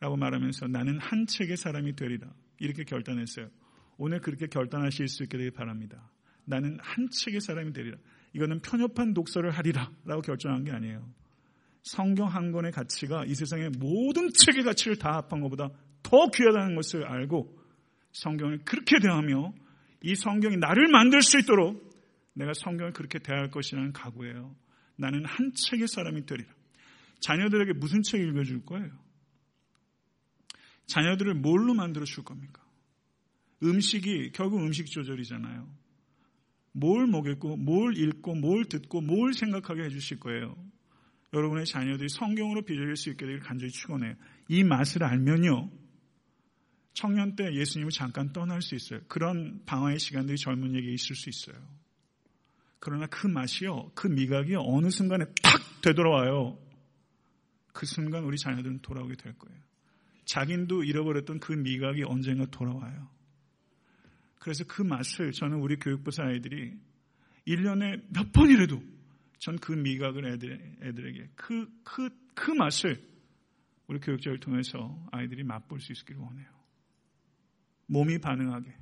[0.00, 2.28] 라고 말하면서 나는 한 책의 사람이 되리라.
[2.58, 3.48] 이렇게 결단했어요.
[3.96, 6.10] 오늘 그렇게 결단하실 수 있게 되길 바랍니다.
[6.50, 7.96] 나는 한 책의 사람이 되리라.
[8.34, 9.90] 이거는 편협한 독서를 하리라.
[10.04, 11.08] 라고 결정한 게 아니에요.
[11.82, 15.70] 성경 한 권의 가치가 이 세상의 모든 책의 가치를 다 합한 것보다
[16.02, 17.56] 더 귀하다는 것을 알고
[18.12, 19.54] 성경을 그렇게 대하며
[20.02, 21.88] 이 성경이 나를 만들 수 있도록
[22.34, 24.54] 내가 성경을 그렇게 대할 것이라는 각오예요.
[24.96, 26.48] 나는 한 책의 사람이 되리라.
[27.20, 28.90] 자녀들에게 무슨 책 읽어줄 거예요?
[30.86, 32.62] 자녀들을 뭘로 만들어 줄 겁니까?
[33.62, 35.79] 음식이 결국 음식 조절이잖아요.
[36.72, 40.56] 뭘 먹였고, 뭘 읽고, 뭘 듣고, 뭘 생각하게 해주실 거예요.
[41.32, 44.14] 여러분의 자녀들이 성경으로 빚어질 수 있게 되길 간절히 축원해요.
[44.48, 45.70] 이 맛을 알면요.
[46.92, 49.00] 청년 때 예수님을 잠깐 떠날 수 있어요.
[49.08, 51.56] 그런 방황의 시간들이 젊은이에게 있을 수 있어요.
[52.80, 56.58] 그러나 그 맛이요, 그 미각이 어느 순간에 탁 되돌아와요.
[57.72, 59.60] 그 순간 우리 자녀들은 돌아오게 될 거예요.
[60.24, 63.08] 자긴도 잃어버렸던 그 미각이 언젠가 돌아와요.
[64.40, 66.76] 그래서 그 맛을 저는 우리 교육부사 아이들이
[67.46, 68.82] 1년에 몇 번이라도
[69.38, 73.02] 전 그 미각을 애들, 애들에게 그, 그, 그 맛을
[73.86, 76.48] 우리 교육자를 통해서 아이들이 맛볼 수 있기를 원해요.
[77.86, 78.72] 몸이 반응하게.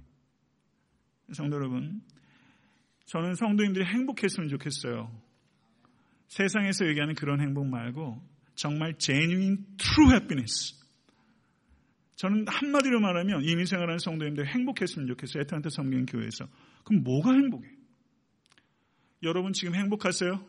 [1.32, 2.02] 성도 여러분,
[3.06, 5.10] 저는 성도님들이 행복했으면 좋겠어요.
[6.26, 8.22] 세상에서 얘기하는 그런 행복 말고
[8.54, 10.77] 정말 genuine true happiness.
[12.18, 15.42] 저는 한마디로 말하면 이민 생활하는 성도님들 행복했으면 좋겠어요.
[15.42, 16.48] 에트란타 성경 교회에서.
[16.84, 17.68] 그럼 뭐가 행복해?
[19.22, 20.44] 여러분 지금 행복하세요?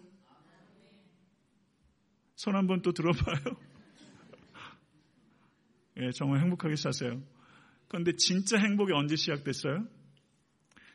[2.36, 3.36] 손 한번 또 들어봐요.
[5.98, 7.22] 예, 정말 행복하게 사세요.
[7.88, 9.86] 그런데 진짜 행복이 언제 시작됐어요?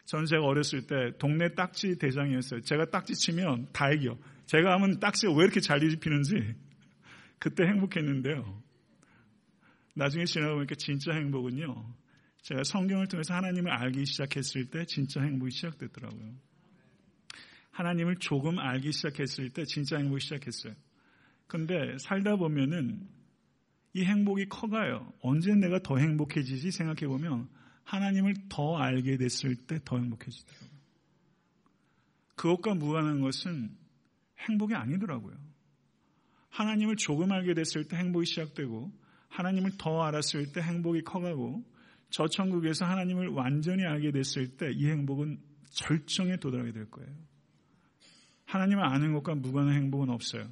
[0.06, 2.62] 저는 제가 어렸을 때 동네 딱지 대장이었어요.
[2.62, 4.18] 제가 딱지 치면 다 이겨.
[4.46, 6.34] 제가 하면 딱지가 왜 이렇게 잘 뒤집히는지
[7.38, 8.63] 그때 행복했는데요.
[9.94, 11.94] 나중에 지나고 보니까 진짜 행복은요.
[12.42, 16.34] 제가 성경을 통해서 하나님을 알기 시작했을 때 진짜 행복이 시작됐더라고요.
[17.70, 20.74] 하나님을 조금 알기 시작했을 때 진짜 행복이 시작했어요.
[21.46, 23.08] 근데 살다 보면은
[23.94, 25.12] 이 행복이 커가요.
[25.20, 27.48] 언제 내가 더 행복해지지 생각해 보면
[27.84, 30.70] 하나님을 더 알게 됐을 때 더 행복해지더라고요.
[32.34, 33.76] 그것과 무관한 것은
[34.40, 35.36] 행복이 아니더라고요.
[36.50, 38.92] 하나님을 조금 알게 됐을 때 행복이 시작되고
[39.34, 41.64] 하나님을 더 알았을 때 행복이 커가고
[42.10, 47.10] 저 천국에서 하나님을 완전히 알게 됐을 때 이 행복은 절정에 도달하게 될 거예요.
[48.44, 50.48] 하나님을 아는 것과 무관한 행복은 없어요.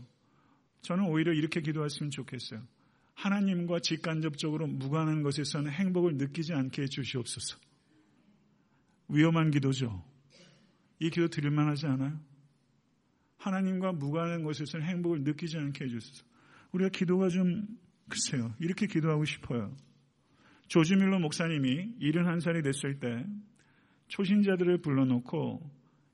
[0.80, 2.60] 저는 오히려 이렇게 기도했으면 좋겠어요.
[3.14, 7.58] 하나님과 직간접적으로 무관한 것에서는 행복을 느끼지 않게 해 주시옵소서.
[9.08, 10.02] 위험한 기도죠.
[10.98, 12.18] 이 기도 드릴만 하지 않아요?
[13.36, 16.24] 하나님과 무관한 곳에서는 행복을 느끼지 않게 해주소서.
[16.72, 17.66] 우리가 기도가 좀,
[18.12, 18.54] 글쎄요.
[18.60, 19.74] 이렇게 기도하고 싶어요.
[20.68, 23.24] 조지밀러 목사님이 71살이 됐을 때
[24.08, 25.62] 초신자들을 불러놓고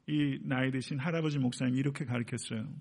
[0.07, 2.73] 이 나이 드신 할아버지 목사님이 이렇게 가르쳤어요.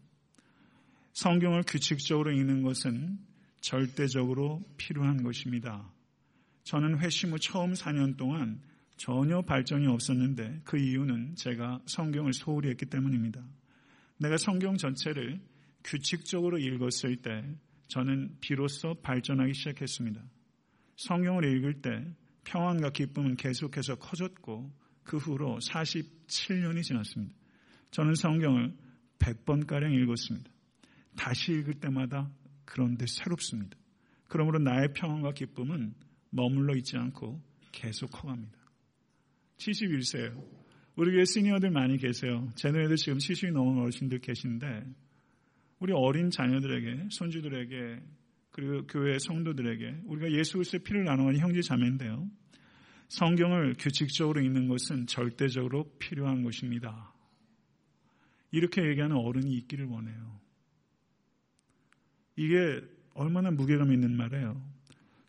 [1.13, 3.17] 성경을 규칙적으로 읽는 것은
[3.61, 5.91] 절대적으로 필요한 것입니다.
[6.63, 8.61] 저는 회심 후 처음 4년 동안
[8.97, 13.43] 전혀 발전이 없었는데 그 이유는 제가 성경을 소홀히 했기 때문입니다.
[14.19, 15.41] 내가 성경 전체를
[15.83, 17.43] 규칙적으로 읽었을 때
[17.87, 20.21] 저는 비로소 발전하기 시작했습니다.
[20.97, 22.05] 성경을 읽을 때
[22.43, 24.71] 평안과 기쁨은 계속해서 커졌고
[25.03, 27.35] 그 후로 47년이 지났습니다.
[27.91, 28.73] 저는 성경을
[29.19, 30.49] 100번가량 읽었습니다.
[31.15, 32.29] 다시 읽을 때마다
[32.65, 33.77] 그런데 새롭습니다.
[34.27, 35.93] 그러므로 나의 평안과 기쁨은
[36.29, 38.57] 머물러 있지 않고 계속 커갑니다.
[39.57, 40.43] 71세예요.
[40.95, 42.51] 우리 교회 시니어들 많이 계세요.
[42.55, 44.83] 제 노래도 지금 70이 넘은 어르신들 계신데
[45.79, 48.01] 우리 어린 자녀들에게 손주들에게
[48.51, 52.27] 그리고 교회 성도들에게 우리가 예수 그리스도의 피를 나누는 형제 자매인데요.
[53.09, 57.13] 성경을 규칙적으로 읽는 것은 절대적으로 필요한 것입니다.
[58.51, 60.39] 이렇게 얘기하는 어른이 있기를 원해요.
[62.35, 62.81] 이게
[63.13, 64.61] 얼마나 무게감 있는 말이에요.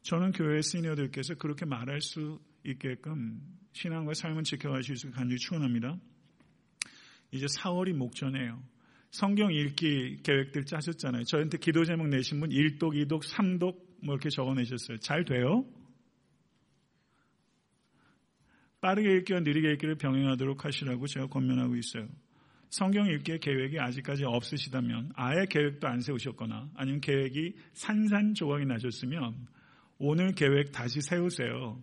[0.02, 3.40] 저는 교회 시니어들께서 그렇게 말할 수 있게끔
[3.72, 5.98] 신앙과 삶을 지켜가실 수 간절히 축원합니다.
[7.30, 8.62] 이제 4월이 목전이에요.
[9.11, 11.25] 성경 읽기 계획들 짜셨잖아요.
[11.25, 14.99] 저한테 기도 제목 내신 분 1독, 2독, 3독 뭐 이렇게 적어내셨어요.
[14.99, 15.64] 잘 돼요?
[18.81, 22.09] 빠르게 읽기와 느리게 읽기를 병행하도록 하시라고 제가 권면하고 있어요.
[22.71, 29.49] 성경 읽기의 계획이 아직까지 없으시다면 아예 계획도 안 세우셨거나 아니면 계획이 산산조각이 나셨으면
[29.99, 31.83] 오늘 계획 다시 세우세요.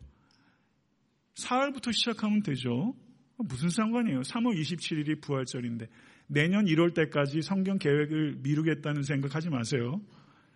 [1.35, 2.95] 4월부터 시작하면 되죠.
[3.37, 4.21] 무슨 상관이에요.
[4.21, 5.87] 3월 27일이 부활절인데
[6.27, 10.01] 내년 1월 때까지 성경 계획을 미루겠다는 생각하지 마세요.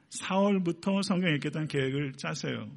[0.10, 2.70] 4월부터 성경 읽겠다는 계획을 짜세요.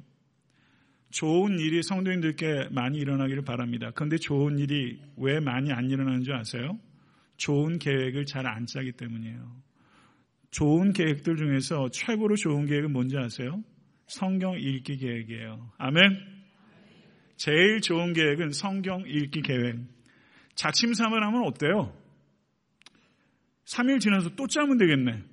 [1.09, 3.91] 좋은 일이 성도인들께 많이 일어나기를 바랍니다.
[3.93, 6.79] 그런데 좋은 일이 왜 많이 안 일어나는 줄 아세요?
[7.37, 9.61] 좋은 계획을 잘 안 짜기 때문이에요.
[10.51, 13.63] 좋은 계획들 중에서 최고로 좋은 계획은 뭔지 아세요?
[14.07, 15.71] 성경 읽기 계획이에요.
[15.77, 16.17] 아멘?
[17.37, 19.79] 제일 좋은 계획은 성경 읽기 계획.
[20.55, 21.93] 작심삼을 하면 어때요?
[23.65, 25.23] 3일 지나서 또 짜면 되겠네.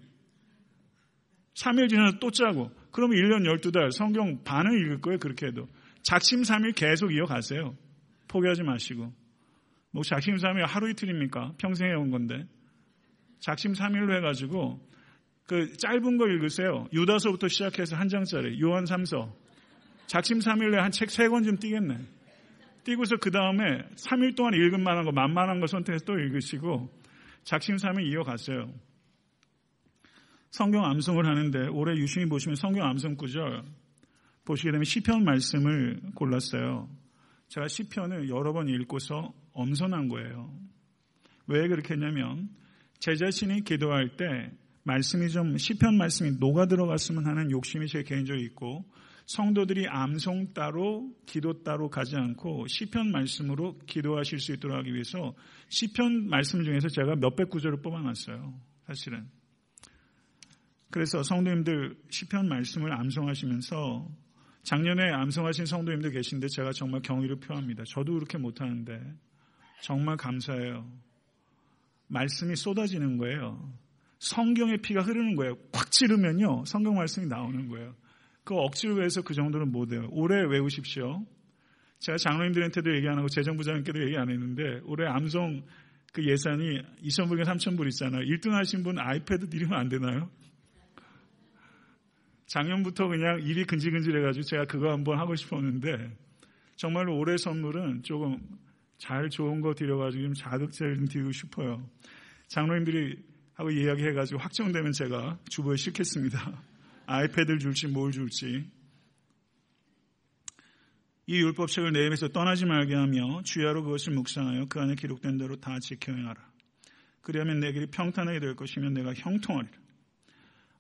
[1.55, 2.71] 3일 지나서 또 짜고.
[2.93, 5.19] 그러면 1년 12달 성경 반을 읽을 거예요.
[5.19, 5.69] 그렇게 해도.
[6.03, 7.77] 작심 3일 계속 이어가세요.
[8.29, 9.13] 포기하지 마시고.
[9.93, 11.55] 뭐 작심 3일 하루 이틀입니까?
[11.59, 12.47] 평생 해온 건데.
[13.41, 14.81] 작심 3일로 해가지고
[15.47, 16.87] 그 짧은 거 읽으세요.
[16.93, 18.61] 유다서부터 시작해서 한 장짜리.
[18.63, 19.33] 요한 3서.
[20.07, 21.99] 작심 3일에 한책 3권 좀 띄겠네.
[22.85, 27.00] 띄고서 그 다음에 3일 동안 읽은 만한 거, 만만한 거 선택해서 또 읽으시고
[27.45, 28.73] 작심삼일 이어갔어요.
[30.51, 33.63] 성경 암송을 하는데 올해 유심히 보시면 성경 암송 구절
[34.45, 36.89] 보시게 되면 시편 말씀을 골랐어요.
[37.49, 40.53] 제가 시편을 여러 번 읽고서 엄선한 거예요.
[41.47, 42.49] 왜 그렇게 했냐면
[42.99, 44.53] 제 자신이 기도할 때
[44.85, 48.85] 말씀이 좀 시편 말씀이 녹아 들어갔으면 하는 욕심이 제 개인적으로 있고
[49.31, 55.37] 성도들이 암송 따로 기도 따로 가지 않고 시편 말씀으로 기도하실 수 있도록 하기 위해서
[55.69, 58.61] 시편 말씀 중에서 제가 몇백 구절을 뽑아놨어요.
[58.89, 59.29] 사실은.
[60.91, 64.11] 그래서 성도님들 시편 말씀을 암송하시면서
[64.65, 67.85] 작년에 암송하신 성도님들 계신데 제가 정말 경의를 표합니다.
[67.87, 69.01] 저도 그렇게 못하는데
[69.81, 70.91] 정말 감사해요.
[72.09, 73.73] 말씀이 쏟아지는 거예요.
[74.19, 75.55] 성경의 피가 흐르는 거예요.
[75.71, 76.65] 꽉 찌르면요.
[76.67, 77.95] 성경 말씀이 나오는 거예요.
[78.45, 80.09] 그 억지로 해서 그 정도는 못 해요.
[80.11, 81.25] 올해 외우십시오.
[82.01, 85.63] 제가 장로님들한테도 얘기 안 하고 재정부장님께도 얘기 안 했는데 올해 암송
[86.13, 88.23] 그 예산이 2,000불과 3,000불 있잖아요.
[88.23, 90.31] 1등 하신 분 아이패드 드리면 안 되나요?
[92.47, 96.11] 작년부터 그냥 일이 근질근질해가지고 제가 그거 한번 하고 싶었는데
[96.75, 98.41] 정말로 올해 선물은 조금
[98.99, 101.87] 잘 좋은 거 드려가지고 좀 자극제를 좀 드리고 싶어요.
[102.49, 103.17] 장로님들이
[103.55, 106.70] 하고 이야기해가지고 확정되면 제가 주부에 싣겠습니다.
[107.11, 108.71] 아이패드를 줄지 뭘 줄지.
[111.27, 115.79] 이 율법책을 내 입에서 떠나지 말게 하며 주야로 그것을 묵상하여 그 안에 기록된 대로 다
[115.81, 116.41] 지켜 행하라.
[117.21, 119.77] 그리하면 내 길이 평탄하게 될 것이면 내가 형통하리라.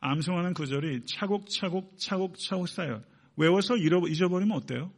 [0.01, 3.03] 암송하는 구절이 차곡차곡 차곡차곡 쌓여
[3.37, 4.93] 외워서 잊어버리면 어때요?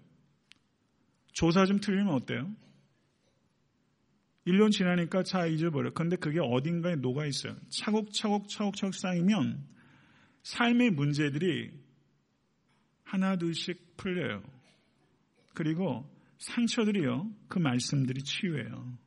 [1.32, 2.54] 조사 좀 틀리면 어때요?
[4.46, 5.92] 1년 지나니까 차 잊어버려.
[5.94, 7.56] 근데 그게 어딘가에 녹아 있어요.
[7.70, 9.72] 차곡차곡 차곡차곡 쌓이면
[10.42, 11.70] 삶의 문제들이
[13.04, 14.42] 하나 둘씩 풀려요.
[15.54, 18.98] 그리고 상처들이요, 그 말씀들이 치유해요.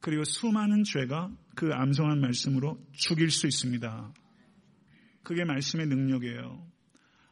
[0.00, 4.12] 그리고 수많은 죄가 그 암송한 말씀으로 죽일 수 있습니다.
[5.22, 6.74] 그게 말씀의 능력이에요.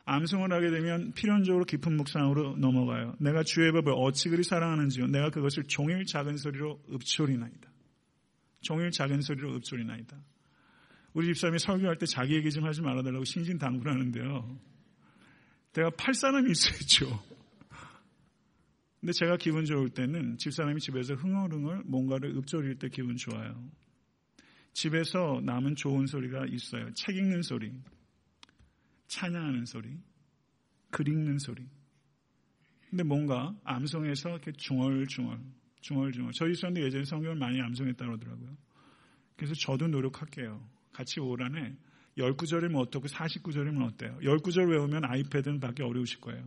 [0.04, 3.14] 암송을 하게 되면 필연적으로 깊은 묵상으로 넘어가요.
[3.20, 5.06] 내가 주의 법을 어찌 그리 사랑하는지요.
[5.08, 7.70] 내가 그것을 종일 작은 소리로 읊조리나이다.
[8.62, 10.16] 종일 작은 소리로 읊조리나이다.
[11.14, 14.58] 우리 집사람이 설교할 때 자기 얘기 좀 하지 말아달라고 신신당부하는데요.
[15.74, 17.22] 내가 팔 사람이 있어야죠.
[19.00, 23.68] 근데 제가 기분 좋을 때는 집사람이 집에서 흥얼흥얼 뭔가를 읊조릴 때 기분 좋아요.
[24.72, 26.92] 집에서 남은 좋은 소리가 있어요.
[26.94, 27.72] 책 읽는 소리,
[29.08, 29.98] 찬양하는 소리,
[30.90, 31.66] 글 읽는 소리.
[32.88, 35.40] 근데 뭔가 암송해서 이렇게 중얼중얼,
[35.80, 36.32] 중얼중얼.
[36.32, 38.56] 저희 집사람도 예전에 성경을 많이 암송했다고 하더라고요.
[39.36, 40.62] 그래서 저도 노력할게요.
[40.92, 41.74] 같이 오란에
[42.18, 44.18] 19절이면 어떻고 49절이면 어때요?
[44.22, 46.44] 19절 외우면 아이패드는 받기 어려우실 거예요.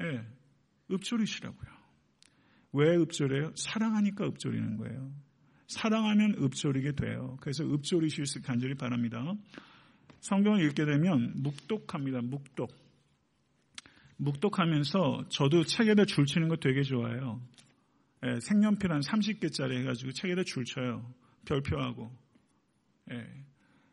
[0.00, 0.02] 예.
[0.02, 0.26] 네,
[0.90, 1.70] 읊조리시라고요.
[2.72, 3.52] 왜 읊조려요?
[3.56, 5.12] 사랑하니까 읊조리는 거예요.
[5.66, 7.36] 사랑하면 읊조리게 돼요.
[7.40, 9.22] 그래서 읊조리실 수 간절히 바랍니다.
[10.20, 12.22] 성경을 읽게 되면 묵독합니다.
[12.22, 12.70] 묵독.
[14.16, 17.40] 묵독하면서 저도 책에다 줄 치는 거 되게 좋아해요.
[18.26, 21.10] 예, 색연필 한 30개짜리 해가지고 책에다 줄 쳐요.
[21.46, 22.10] 별표하고.
[23.12, 23.26] 예,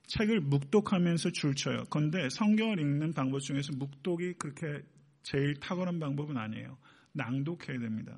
[0.07, 1.83] 책을 묵독하면서 줄 쳐요.
[1.89, 4.83] 그런데 성경을 읽는 방법 중에서 묵독이 그렇게
[5.23, 6.77] 제일 탁월한 방법은 아니에요.
[7.13, 8.17] 낭독해야 됩니다.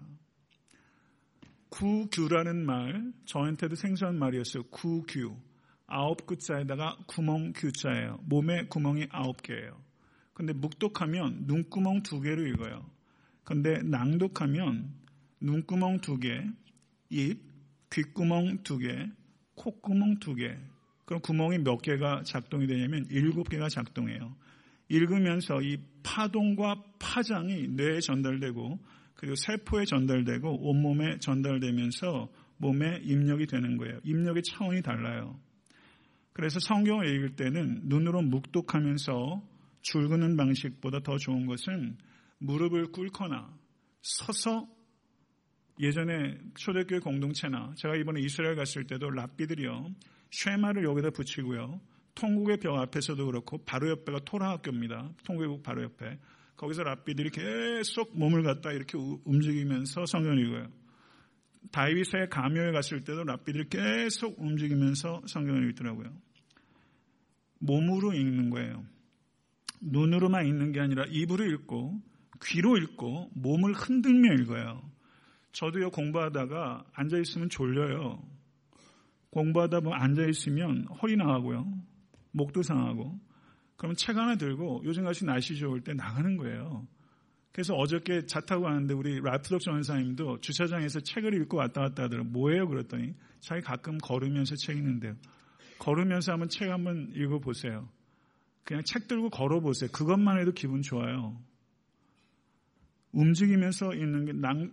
[1.69, 4.63] 구규라는 말, 저한테도 생소한 말이었어요.
[4.63, 5.37] 구규.
[5.87, 8.19] 아홉 글자에다가 구멍 규자예요.
[8.23, 9.81] 몸에 구멍이 아홉 개예요.
[10.33, 12.89] 근데 묵독하면 눈구멍 두 개로 읽어요.
[13.43, 14.93] 근데 낭독하면
[15.41, 16.45] 눈구멍 두 개,
[17.09, 17.41] 입,
[17.89, 19.09] 귓구멍 두 개,
[19.55, 20.57] 콧구멍 두 개.
[21.09, 24.35] 그럼 구멍이 몇 개가 작동이 되냐면 일곱 개가 작동해요.
[24.89, 28.79] 읽으면서 이 파동과 파장이 뇌에 전달되고
[29.15, 33.97] 그리고 세포에 전달되고 온몸에 전달되면서 몸에 입력이 되는 거예요.
[34.03, 35.39] 입력의 차원이 달라요.
[36.31, 39.41] 그래서 성경을 읽을 때는 눈으로 묵독하면서
[39.81, 41.97] 줄그는 방식보다 더 좋은 것은
[42.37, 43.51] 무릎을 꿇거나
[44.03, 44.67] 서서
[45.79, 49.95] 예전에 초대교회 공동체나 제가 이번에 이스라엘 갔을 때도 랍비들이요
[50.31, 51.81] 쉐마를 여기다 붙이고요.
[52.15, 55.11] 통곡의 벽 앞에서도 그렇고 바로 옆에가 토라 학교입니다.
[55.25, 56.19] 통곡의 바로 옆에.
[56.57, 60.67] 거기서 랍비들이 계속 몸을 갖다 이렇게 움직이면서 성경을 읽어요.
[61.71, 66.11] 다이빗의 감요에 갔을 때도 랍비들이 계속 움직이면서 성경을 읽더라고요.
[67.59, 68.85] 몸으로 읽는 거예요.
[69.81, 72.01] 눈으로만 읽는 게 아니라 입으로 읽고
[72.43, 74.81] 귀로 읽고 몸을 흔들며 읽어요.
[75.53, 78.21] 저도요 공부하다가 앉아 있으면 졸려요.
[79.31, 81.71] 공부하다 보면 앉아 있으면 허리 나가고요.
[82.31, 83.19] 목도 상하고.
[83.75, 86.87] 그러면 책 하나 들고 요즘같이 날씨 좋을 때 나가는 거예요.
[87.51, 92.31] 그래서 어저께 차 타고 가는데 우리 라프덕 전사님도 주차장에서 책을 읽고 왔다 갔다 하더라고요.
[92.31, 92.67] 뭐예요?
[92.67, 95.15] 그랬더니 자기 가끔 걸으면서 책 읽는데요.
[95.79, 97.89] 걸으면서 한번 책 한번 읽어보세요.
[98.63, 99.89] 그냥 책 들고 걸어보세요.
[99.91, 101.41] 그것만 해도 기분 좋아요.
[103.11, 104.71] 움직이면서 있는 게 낭,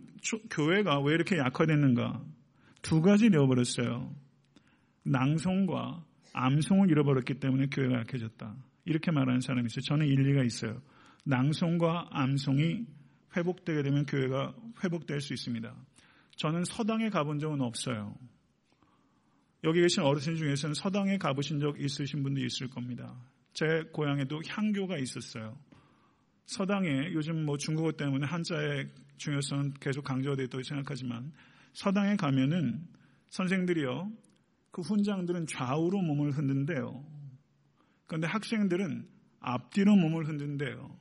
[0.50, 2.22] 교회가 왜 이렇게 약화됐는가?
[2.82, 4.14] 두 가지 잃어버렸어요.
[5.06, 8.56] 낭송과 암송을 잃어버렸기 때문에 교회가 약해졌다.
[8.84, 9.80] 이렇게 말하는 사람이 있어요.
[9.82, 10.82] 저는 일리가 있어요.
[11.24, 12.86] 낭송과 암송이
[13.36, 15.74] 회복되게 되면 교회가 회복될 수 있습니다.
[16.36, 18.14] 저는 서당에 가본 적은 없어요.
[19.64, 23.16] 여기 계신 어르신 중에서는 서당에 가보신 적 있으신 분도 있을 겁니다.
[23.52, 25.58] 제 고향에도 향교가 있었어요.
[26.44, 31.32] 서당에 요즘 뭐 중국어 때문에 한자의 중요성은 계속 강조되어 있다고 생각하지만
[31.72, 32.86] 서당에 가면은
[33.30, 34.12] 선생들이요
[34.76, 37.02] 그 훈장들은 좌우로 몸을 흔든대요.
[38.06, 39.08] 그런데 학생들은
[39.40, 40.94] 앞뒤로 몸을 흔든대요.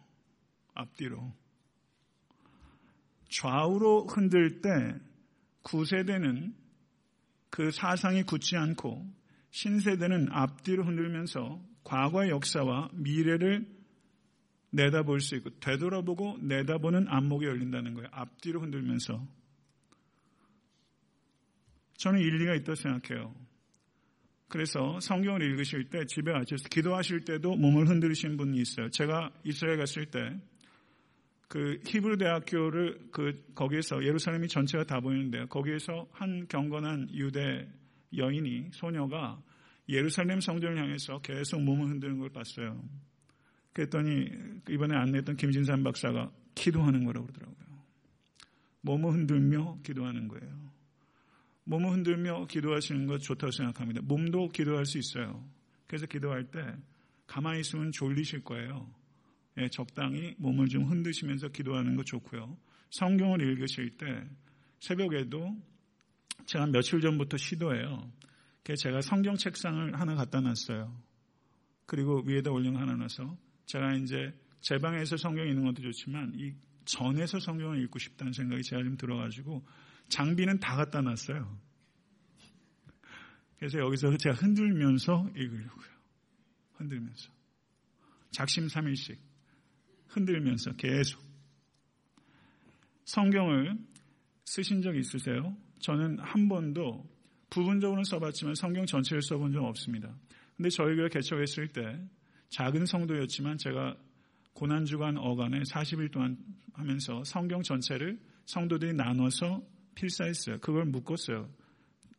[0.73, 1.33] 앞뒤로.
[3.27, 4.69] 좌우로 흔들 때
[5.63, 6.55] 구세대는
[7.49, 9.13] 그 사상이 굳지 않고
[9.51, 13.67] 신세대는 앞뒤로 흔들면서 과거의 역사와 미래를
[14.69, 18.07] 내다볼 수 있고 되돌아보고 내다보는 안목이 열린다는 거예요.
[18.13, 19.27] 앞뒤로 흔들면서.
[21.97, 23.44] 저는 일리가 있다고 생각해요.
[24.47, 28.89] 그래서 성경을 읽으실 때 집에 가셔서 기도하실 때도 몸을 흔들으신 분이 있어요.
[28.89, 30.19] 제가 이스라엘 갔을 때
[31.47, 35.47] 그 히브리 대학교를 그 거기에서 예루살렘이 전체가 다 보이는데요.
[35.47, 37.67] 거기에서 한 경건한 유대
[38.15, 39.41] 여인이 소녀가
[39.87, 42.83] 예루살렘 성전을 향해서 계속 몸을 흔드는 걸 봤어요.
[43.73, 44.27] 그랬더니
[44.69, 47.65] 이번에 안내했던 김진산 박사가 기도하는 거라고 그러더라고요.
[48.81, 50.64] 몸을 흔들며 기도하는 거예요.
[51.65, 54.01] 몸을 흔들며 기도하시는 것 좋다고 생각합니다.
[54.03, 55.47] 몸도 기도할 수 있어요.
[55.87, 56.59] 그래서 기도할 때
[57.27, 58.89] 가만히 있으면 졸리실 거예요.
[59.57, 62.57] 예, 적당히 몸을 좀 흔드시면서 기도하는 거 좋고요.
[62.91, 64.05] 성경을 읽으실 때
[64.79, 65.55] 새벽에도
[66.45, 68.11] 제가 며칠 전부터 시도해요.
[68.77, 70.95] 제가 성경 책상을 하나 갖다 놨어요.
[71.85, 76.53] 그리고 위에다 올린 하나 놔서 제가 이제 제 방에서 성경 읽는 것도 좋지만 이
[76.85, 79.65] 전에서 성경을 읽고 싶다는 생각이 제가 좀 들어가지고
[80.09, 81.59] 장비는 다 갖다 놨어요.
[83.57, 85.87] 그래서 여기서 제가 흔들면서 읽으려고요.
[86.73, 87.31] 흔들면서.
[88.31, 89.19] 작심 삼일씩
[90.07, 91.23] 흔들면서 계속.
[93.05, 93.77] 성경을
[94.45, 95.55] 쓰신 적 있으세요?
[95.79, 97.07] 저는 한 번도
[97.49, 100.13] 부분적으로 써봤지만 성경 전체를 써본 적 없습니다.
[100.57, 101.99] 근데 저희 교회 개척했을 때
[102.49, 103.95] 작은 성도였지만 제가
[104.53, 106.37] 고난주간 어간에 40일 동안
[106.73, 109.61] 하면서 성경 전체를 성도들이 나눠서
[109.95, 110.59] 필사했어요.
[110.59, 111.49] 그걸 묶었어요.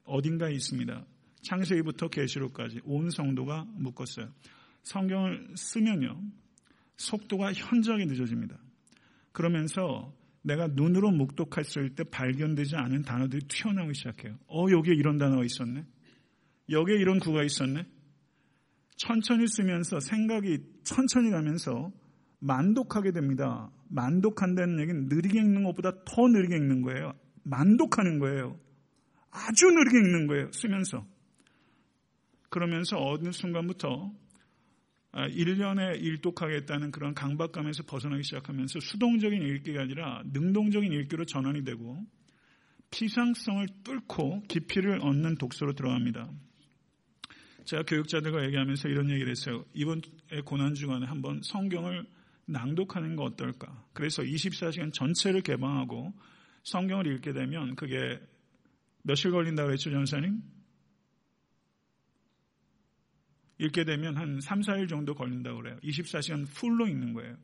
[0.05, 1.05] 어딘가에 있습니다.
[1.43, 4.29] 창세기부터 계시록까지 온 성도가 묶었어요.
[4.83, 6.21] 성경을 쓰면요.
[6.97, 8.59] 속도가 현저하게 늦어집니다.
[9.33, 10.13] 그러면서
[10.43, 14.39] 내가 눈으로 묵독했을 때 발견되지 않은 단어들이 튀어나오기 시작해요.
[14.47, 15.85] 어, 여기에 이런 단어가 있었네.
[16.71, 17.85] 여기에 이런 구가 있었네.
[18.97, 21.93] 천천히 쓰면서 생각이 천천히 가면서
[22.39, 23.71] 만독하게 됩니다.
[23.89, 27.13] 만독한다는 얘기는 느리게 읽는 것보다 더 느리게 읽는 거예요.
[27.47, 28.59] 만독하는 거예요.
[29.31, 30.51] 아주 느리게 읽는 거예요.
[30.53, 31.07] 쓰면서.
[32.49, 34.13] 그러면서 어느 순간부터
[35.13, 42.05] 1년에 아, 일독하겠다는 그런 강박감에서 벗어나기 시작하면서 수동적인 읽기가 아니라 능동적인 읽기로 전환이 되고
[42.91, 46.31] 피상성을 뚫고 깊이를 얻는 독서로 들어갑니다.
[47.65, 49.65] 제가 교육자들과 얘기하면서 이런 얘기를 했어요.
[49.75, 50.01] 이번에
[50.45, 52.07] 고난 주간에 한번 성경을
[52.47, 53.85] 낭독하는 거 어떨까?
[53.93, 56.13] 그래서 24시간 전체를 개방하고
[56.67, 58.21] 성경을 읽게 되면 그게
[59.03, 60.41] 며칠 걸린다고 했죠, 전도사님?
[63.59, 65.79] 읽게 되면 한 3, 4일 정도 걸린다고 그래요.
[65.83, 67.37] 24시간 full로 읽는 거예요.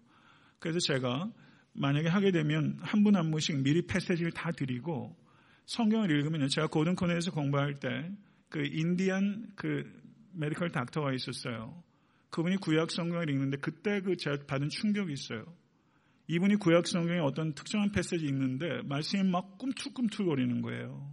[0.58, 1.32] 그래서 제가
[1.72, 5.16] 만약에 하게 되면 한 분 한 분씩 미리 passage를 다 드리고
[5.64, 8.10] 성경을 읽으면 제가 고든 콘웰에서 공부할 때
[8.52, 9.82] 그 인디안 그
[10.34, 11.82] medical doctor가 있었어요.
[12.28, 15.46] 그분이 구약 성경을 읽는데 그때 그 제가 받은 충격이 있어요.
[16.28, 21.12] 이분이 구약 성경에 어떤 특정한 passage 읽는데 말씀이 막 꿈틀꿈틀거리는 거예요.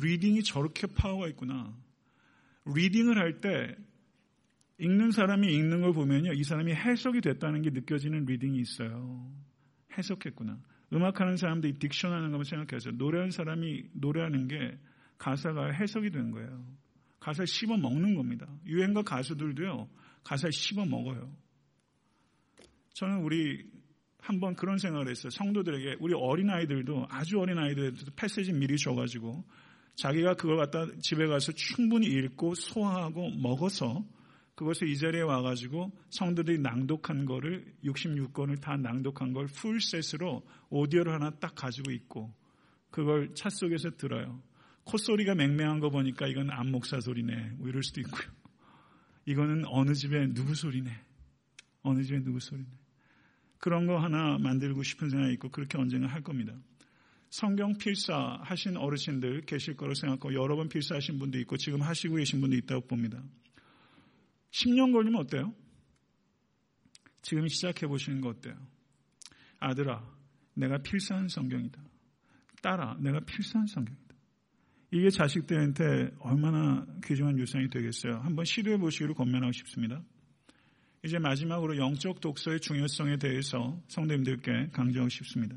[0.00, 1.76] reading이 저렇게 파워가 있구나.
[2.66, 3.76] reading을 할 때
[4.78, 6.32] 읽는 사람이 읽는 걸 보면요.
[6.32, 9.32] 이 사람이 해석이 됐다는 게 느껴지는 reading이 있어요.
[9.96, 10.60] 해석했구나.
[10.92, 14.78] 음악하는 사람들이 diction 하는 것만 생각해서 노래하는 사람이 노래하는 게
[15.18, 16.64] 가사가 해석이 된 거예요.
[17.20, 18.46] 가사를 씹어 먹는 겁니다.
[18.66, 19.88] 유행가 가수들도요,
[20.22, 21.34] 가사를 씹어 먹어요.
[22.92, 23.68] 저는 우리
[24.26, 25.30] 한번 그런 생각을 했어요.
[25.30, 29.44] 성도들에게, 우리 어린아이들도, 아주 어린아이들도 passage 미리 줘가지고,
[29.94, 34.04] 자기가 그걸 갖다 집에 가서 충분히 읽고 소화하고 먹어서
[34.54, 41.54] 그것을 이 자리에 와가지고 성도들이 낭독한 거를 66권을 다 낭독한 걸 풀셋으로 오디오를 하나 딱
[41.54, 42.32] 가지고 있고
[42.90, 44.42] 그걸 차 속에서 들어요.
[44.84, 47.52] 콧소리가 맹맹한 거 보니까 이건 안목사 소리네.
[47.56, 48.28] 뭐 이럴 수도 있고요.
[49.26, 50.90] 이거는 어느 집에 누구 소리네.
[51.82, 52.68] 어느 집에 누구 소리네.
[53.58, 56.54] 그런 거 하나 만들고 싶은 생각이 있고 그렇게 언젠가 할 겁니다.
[57.30, 62.40] 성경 필사 하신 어르신들 계실 거로 생각하고 여러 번 필사하신 분도 있고 지금 하시고 계신
[62.40, 63.22] 분도 있다고 봅니다.
[64.52, 65.54] 10년 걸리면 어때요?
[67.22, 68.54] 지금 시작해 보시는 거 어때요?
[69.58, 70.02] 아들아,
[70.54, 71.82] 내가 필사한 성경이다.
[72.62, 74.14] 딸아, 내가 필사한 성경이다.
[74.92, 78.20] 이게 자식들한테 얼마나 귀중한 유산이 되겠어요.
[78.20, 80.02] 한번 시도해 보시기를 권면하고 싶습니다.
[81.06, 85.56] 이제 마지막으로 영적 독서의 중요성에 대해서 성도님들께 강조하고 싶습니다.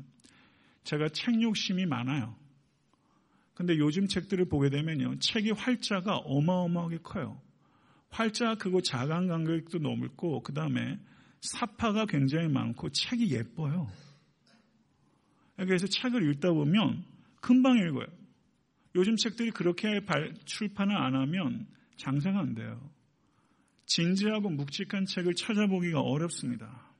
[0.84, 2.36] 제가 책 욕심이 많아요.
[3.54, 5.18] 근데 요즘 책들을 보게 되면요.
[5.18, 7.42] 책이 활자가 어마어마하게 커요.
[8.10, 10.98] 활자 그거 자강 간격도 넓고 그 다음에
[11.40, 13.90] 사파가 굉장히 많고 책이 예뻐요.
[15.56, 17.04] 그래서 책을 읽다 보면
[17.40, 18.06] 금방 읽어요.
[18.94, 20.00] 요즘 책들이 그렇게
[20.44, 22.90] 출판을 안 하면 장사가 안 돼요.
[23.90, 26.94] 진지하고 묵직한 책을 찾아보기가 어렵습니다.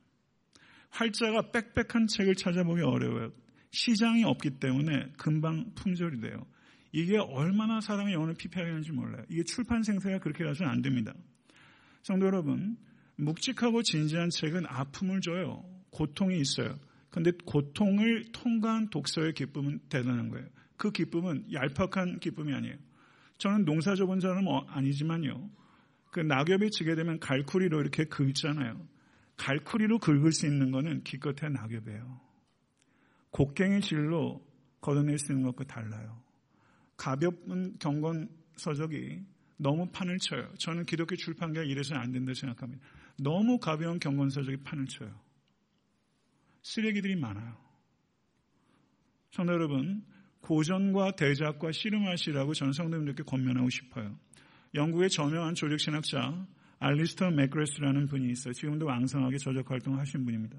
[0.89, 3.31] 활자가 빽빽한 책을 찾아보기 어려워요.
[3.71, 6.45] 시장이 없기 때문에 금방 품절이 돼요.
[6.91, 9.23] 이게 얼마나 사람의 영혼을 피폐하게 하는지 몰라요.
[9.29, 11.13] 이게 출판 생태가 그렇게 가서는 안 됩니다.
[12.03, 12.75] 성도 여러분,
[13.15, 15.63] 묵직하고 진지한 책은 아픔을 줘요.
[15.91, 16.77] 고통이 있어요.
[17.09, 20.45] 근데 고통을 통과한 독서의 기쁨은 대단한 거예요.
[20.75, 22.75] 그 기쁨은 얄팍한 기쁨이 아니에요.
[23.37, 25.60] 저는 농사 져본 사람은 어, 아니지만요.
[26.11, 28.87] 그 낙엽이 지게 되면 갈쿠리로 이렇게 긁잖아요.
[29.37, 32.21] 갈쿠리로 긁을 수 있는 거는 기껏해 낙엽이에요.
[33.31, 34.45] 곡괭이 질로
[34.81, 36.21] 걷어낼 수 있는 것과 달라요.
[36.97, 39.23] 가볍은 경건 서적이
[39.57, 40.53] 너무 판을 쳐요.
[40.59, 42.85] 저는 기독교 출판계가 이래서는 안 된다고 생각합니다.
[43.17, 45.17] 너무 가벼운 경건 서적이 판을 쳐요.
[46.63, 47.57] 쓰레기들이 많아요.
[49.31, 50.03] 성도 여러분,
[50.41, 54.17] 고전과 대작과 씨름하시라고 저는 성도님들께 권면하고 싶어요.
[54.73, 56.47] 영국의 저명한 조직 신학자
[56.79, 58.53] 알리스터 맥그래스라는 분이 있어요.
[58.53, 60.57] 지금도 왕성하게 저작 활동을 하신 분입니다.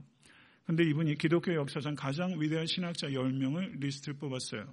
[0.64, 4.72] 근데 이분이 기독교 역사상 가장 위대한 신학자 10명을 리스트를 뽑았어요.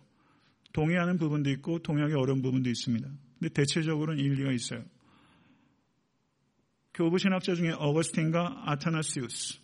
[0.73, 3.09] 동의하는 부분도 있고 동의하기 어려운 부분도 있습니다.
[3.39, 4.83] 근데 대체적으로는 일리가 있어요.
[6.93, 9.59] 교부 신학자 중에 어거스틴과 아타나시우스,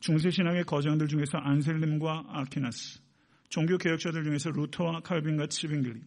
[0.00, 3.00] 중세 신학의 거장들 중에서 안셀름과 아퀴나스,
[3.48, 6.00] 종교 개혁자들 중에서 루터와 칼빈과 츠빙글리,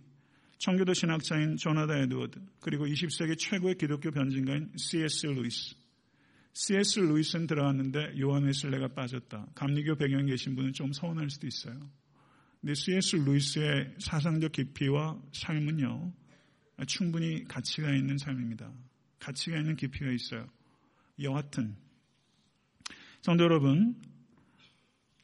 [0.59, 5.27] 청교도 신학자인 조나단 에드워드, 그리고 20세기 최고의 기독교 변증가인 C.S.
[5.27, 5.75] 루이스.
[6.51, 6.99] C.S.
[6.99, 9.47] 루이스는 들어갔는데 요한 웨슬레가 빠졌다.
[9.55, 11.79] 감리교 배경에 계신 분은 좀 서운할 수도 있어요.
[12.59, 13.15] 근데 C.S.
[13.15, 16.13] 루이스의 사상적 깊이와 삶은요,
[16.87, 18.69] 충분히 가치가 있는 삶입니다.
[19.17, 20.45] 가치가 있는 깊이가 있어요.
[21.21, 21.77] 여하튼,
[23.21, 23.95] 성도 여러분,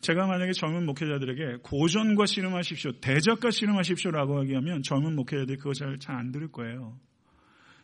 [0.06, 6.52] 제가 만약에 젊은 목회자들에게 고전과 씨름하십시오, 대작과 씨름하십시오라고 얘기하면 젊은 목회자들이 그거 잘 안 들을
[6.52, 7.00] 거예요.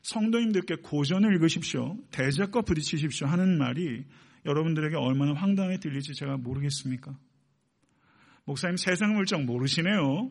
[0.03, 4.05] 성도님들께 고전을 읽으십시오, 대적과 부딪히십시오 하는 말이
[4.45, 7.17] 여러분들에게 얼마나 황당하게 들릴지 제가 모르겠습니까?
[8.45, 10.30] 목사님 세상 물정 모르시네요.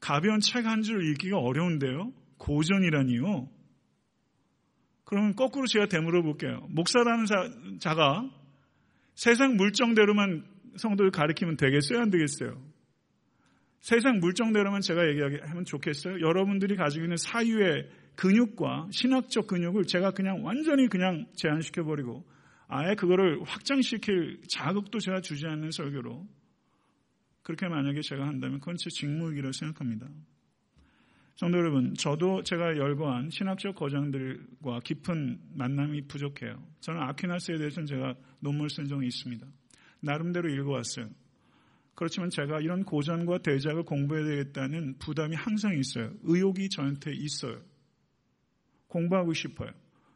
[0.00, 2.12] 가벼운 책 한 줄 읽기가 어려운데요.
[2.38, 3.48] 고전이라니요.
[5.04, 6.66] 그러면 거꾸로 제가 되물어 볼게요.
[6.70, 7.26] 목사라는
[7.78, 8.28] 자, 가
[9.14, 10.44] 세상 물정대로만
[10.76, 12.00] 성도를 가리키면 되겠어요?
[12.00, 12.62] 안 되겠어요?
[13.80, 16.20] 세상 물정대로만 제가 얘기하면 좋겠어요?
[16.20, 22.24] 여러분들이 가지고 있는 사유의 근육과 신학적 근육을 제가 그냥 완전히 그냥 제한시켜버리고
[22.68, 26.26] 아예 그거를 확장시킬 자극도 제가 주지 않는 설교로
[27.42, 30.06] 그렇게 만약에 제가 한다면 그건 제 직무이기라고 생각합니다.
[31.34, 36.62] 성도 여러분, 저도 제가 열거한 신학적 거장들과 깊은 만남이 부족해요.
[36.80, 39.46] 저는 아퀴나스에 대해서는 제가 논문을 쓴 적이 있습니다.
[40.00, 41.08] 나름대로 읽어왔어요.
[41.94, 46.12] 그렇지만 제가 이런 고전과 대작을 공부해야 되겠다는 부담이 항상 있어요.
[46.22, 47.60] 의욕이 저한테 있어요.
[48.88, 49.70] 공부하고 싶어요.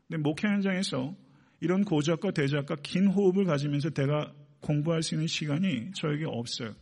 [0.06, 1.14] 근데 목회 현장에서
[1.60, 6.74] 이런 고작과 대작과 긴 호흡을 가지면서 내가 공부할 수 있는 시간이 저에게 없어요.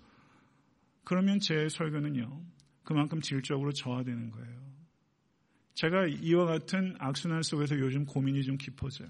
[1.05, 2.43] 그러면 제 설교는요,
[2.85, 4.65] 그만큼 질적으로 저하되는 거예요.
[5.75, 9.09] 제가 이와 같은 악순환 속에서 요즘 고민이 좀 깊어져요.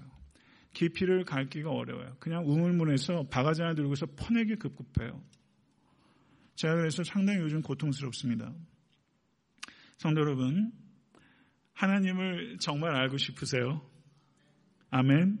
[0.73, 2.15] 깊이를 갈기가 어려워요.
[2.19, 5.23] 그냥 우물물에서 바가지 하나 들고서 퍼내기 급급해요.
[6.55, 8.53] 제가 그래서 상당히 요즘 고통스럽습니다.
[9.97, 10.71] 성도 여러분,
[11.73, 13.81] 하나님을 정말 알고 싶으세요?
[14.89, 15.39] 아멘?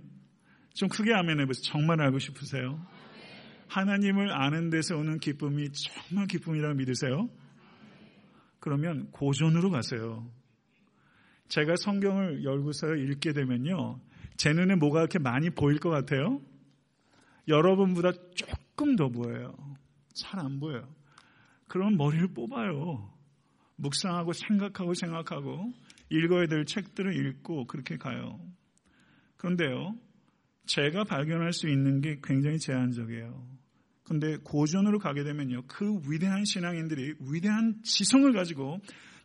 [0.73, 1.63] 좀 크게 아멘 해보세요.
[1.63, 2.85] 정말 알고 싶으세요?
[3.67, 7.29] 하나님을 아는 데서 오는 기쁨이 정말 기쁨이라고 믿으세요?
[8.65, 10.27] 그러면 고전으로 가세요.
[11.49, 13.99] 제가 성경을 열고서 읽게 되면요.
[14.37, 16.41] 제 눈에 뭐가 이렇게 많이 보일 것 같아요?
[17.47, 19.55] 여러분보다 조금 더 보여요.
[20.15, 20.91] 잘 안 보여요.
[21.67, 23.13] 그러면 머리를 뽑아요.
[23.75, 25.71] 묵상하고 생각하고 생각하고
[26.09, 28.39] 읽어야 될 책들을 읽고 그렇게 가요.
[29.37, 29.95] 그런데요.
[30.65, 33.47] 제가 발견할 수 있는 게 굉장히 제한적이에요.
[34.05, 35.63] 근데 고전으로 가게 되면요.
[35.67, 38.79] 그 위대한 신앙인들이 위대한 지성을 가지고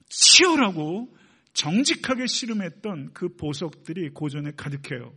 [0.08, 1.14] 치열하고
[1.52, 5.12] 정직하게 씨름했던 그 보석들이 고전에 가득해요.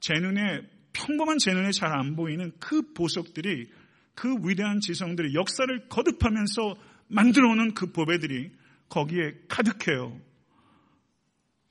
[0.00, 3.68] 제 눈에 평범한 제 눈에 잘 안 보이는 그 보석들이
[4.14, 6.76] 그 위대한 지성들이 역사를 거듭하면서
[7.08, 8.52] 만들어 오는 그 보배들이
[8.88, 10.20] 거기에 가득해요.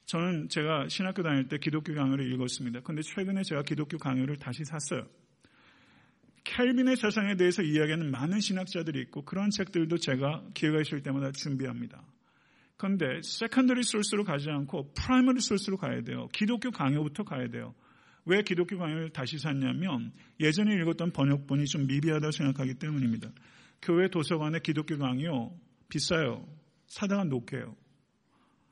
[0.05, 2.81] 저는 제가 신학교 다닐 때 기독교 강요를 읽었습니다.
[2.81, 5.07] 근데 최근에 제가 기독교 강요를 다시 샀어요.
[6.43, 12.03] 켈빈의 세상에 대해서 이야기하는 많은 신학자들이 있고 그런 책들도 제가 기회가 있을 때마다 준비합니다.
[12.77, 16.27] 그런데 secondary source로 가지 않고 primary source로 가야 돼요.
[16.33, 17.73] 기독교 강요부터 가야 돼요.
[18.25, 23.29] 왜 기독교 강요를 다시 샀냐면 예전에 읽었던 번역본이 좀 미비하다고 생각하기 때문입니다.
[23.81, 25.53] 교회 도서관에 기독교 강요
[25.89, 26.47] 비싸요.
[26.87, 27.75] 사다가 놓게요.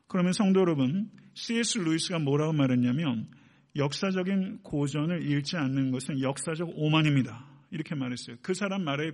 [0.08, 1.80] 그러면 성도 여러분, C.S.
[1.80, 3.30] 루이스가 뭐라고 말했냐면
[3.76, 7.51] 역사적인 고전을 읽지 않는 것은 역사적 오만입니다.
[7.72, 8.38] 이렇게 말했어요.
[8.42, 9.12] 그 사람 말에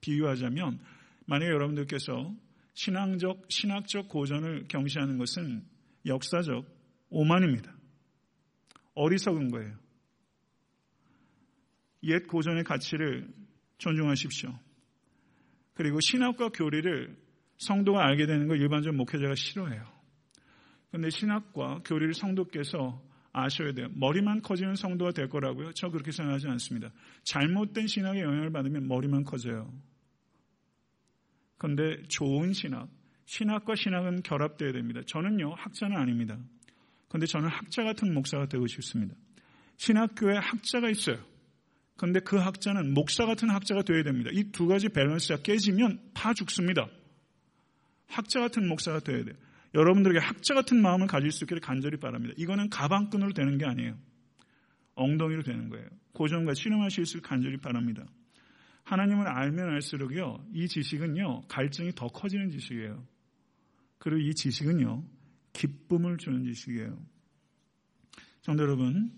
[0.00, 0.80] 비유하자면
[1.26, 2.34] 만약에 여러분들께서
[2.74, 5.64] 신앙적, 신학적 고전을 경시하는 것은
[6.06, 6.64] 역사적
[7.10, 7.74] 오만입니다.
[8.94, 9.76] 어리석은 거예요.
[12.04, 13.28] 옛 고전의 가치를
[13.78, 14.56] 존중하십시오.
[15.74, 17.16] 그리고 신학과 교리를
[17.58, 19.86] 성도가 알게 되는 걸 일반적 목회자가 싫어해요.
[20.90, 23.02] 그런데 신학과 교리를 성도께서
[23.44, 23.88] 아셔야 돼요.
[23.94, 25.72] 머리만 커지는 성도가 될 거라고요?
[25.72, 26.90] 저 그렇게 생각하지 않습니다.
[27.24, 29.72] 잘못된 신학의 영향을 받으면 머리만 커져요.
[31.58, 32.88] 그런데 좋은 신학,
[33.26, 35.00] 신학과 신학은 결합되어야 됩니다.
[35.06, 36.38] 저는요, 학자는 아닙니다.
[37.08, 39.14] 그런데 저는 학자 같은 목사가 되고 싶습니다.
[39.76, 41.18] 신학교에 학자가 있어요.
[41.96, 44.30] 그런데 그 학자는 목사 같은 학자가 되어야 됩니다.
[44.32, 46.88] 이 두 가지 밸런스가 깨지면 다 죽습니다.
[48.06, 49.34] 학자 같은 목사가 되어야 돼요.
[49.74, 52.34] 여러분들에게 학자 같은 마음을 가질 수 있기를 간절히 바랍니다.
[52.36, 53.98] 이거는 가방끈으로 되는 게 아니에요.
[54.94, 55.86] 엉덩이로 되는 거예요.
[56.12, 58.04] 고전과 씨름하실 수 간절히 바랍니다.
[58.84, 63.06] 하나님을 알면 알수록요, 이 지식은요, 갈증이 더 커지는 지식이에요.
[63.98, 65.04] 그리고 이 지식은요,
[65.52, 66.98] 기쁨을 주는 지식이에요.
[68.40, 69.12] 성도 여러분,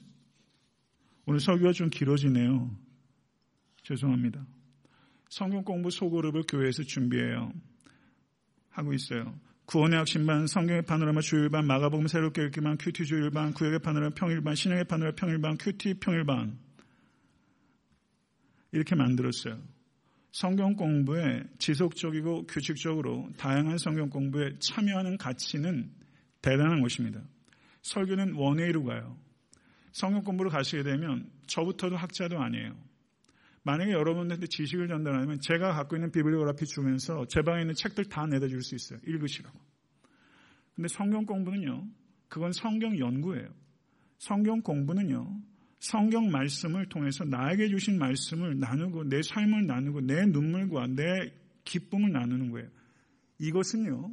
[1.25, 2.77] 오늘 설교가 좀 길어지네요.
[3.85, 4.45] 죄송합니다.
[5.29, 7.53] 성경 공부 소그룹을 교회에서 준비해요.
[8.71, 9.39] 하고 있어요.
[9.71, 15.15] 구원의 확신반, 성경의 파노라마 주일반, 마가복음 새롭게 읽기반, QT 주일반, 구약의 파노라마 평일반, 신앙의 파노라마
[15.15, 16.59] 평일반, QT 평일반
[18.73, 19.63] 이렇게 만들었어요.
[20.33, 25.89] 성경 공부에 지속적이고 규칙적으로 다양한 성경 공부에 참여하는 가치는
[26.43, 27.21] 대단한 것입니다.
[27.83, 29.17] 설교는 원웨이로 가요.
[29.93, 32.75] 성경 공부를 가시게 되면 저부터도 학자도 아니에요.
[33.63, 38.49] 만약에 여러분들한테 지식을 전달하면 제가 갖고 있는 비블리오그라피 주면서 제 방에 있는 책들 다 내다
[38.49, 38.99] 줄 수 있어요.
[39.07, 39.59] 읽으시라고.
[40.75, 41.87] 근데 성경 공부는요.
[42.29, 43.49] 그건 성경 연구예요.
[44.19, 45.41] 성경 공부는요.
[45.81, 51.33] 성경 말씀을 통해서 나에게 주신 말씀을 나누고 내 삶을 나누고 내 눈물과 내
[51.65, 52.69] 기쁨을 나누는 거예요.
[53.39, 54.11] 이것은요.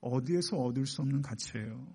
[0.00, 1.86] 어디에서 얻을 수 없는 가치예요.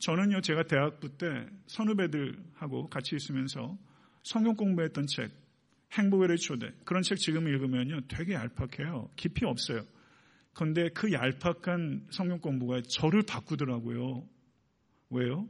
[0.00, 1.26] 저는요, 제가 대학부 때
[1.66, 3.76] 선후배들하고 같이 있으면서
[4.22, 5.30] 성경 공부했던 책,
[5.92, 9.10] 행복의 초대, 그런 책 지금 읽으면요, 되게 얄팍해요.
[9.16, 9.82] 깊이 없어요.
[10.52, 14.28] 그런데 그 얄팍한 성경 공부가 저를 바꾸더라고요.
[15.10, 15.48] 왜요?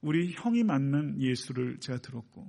[0.00, 2.46] 우리 형이 만난 예수를 제가 들었고,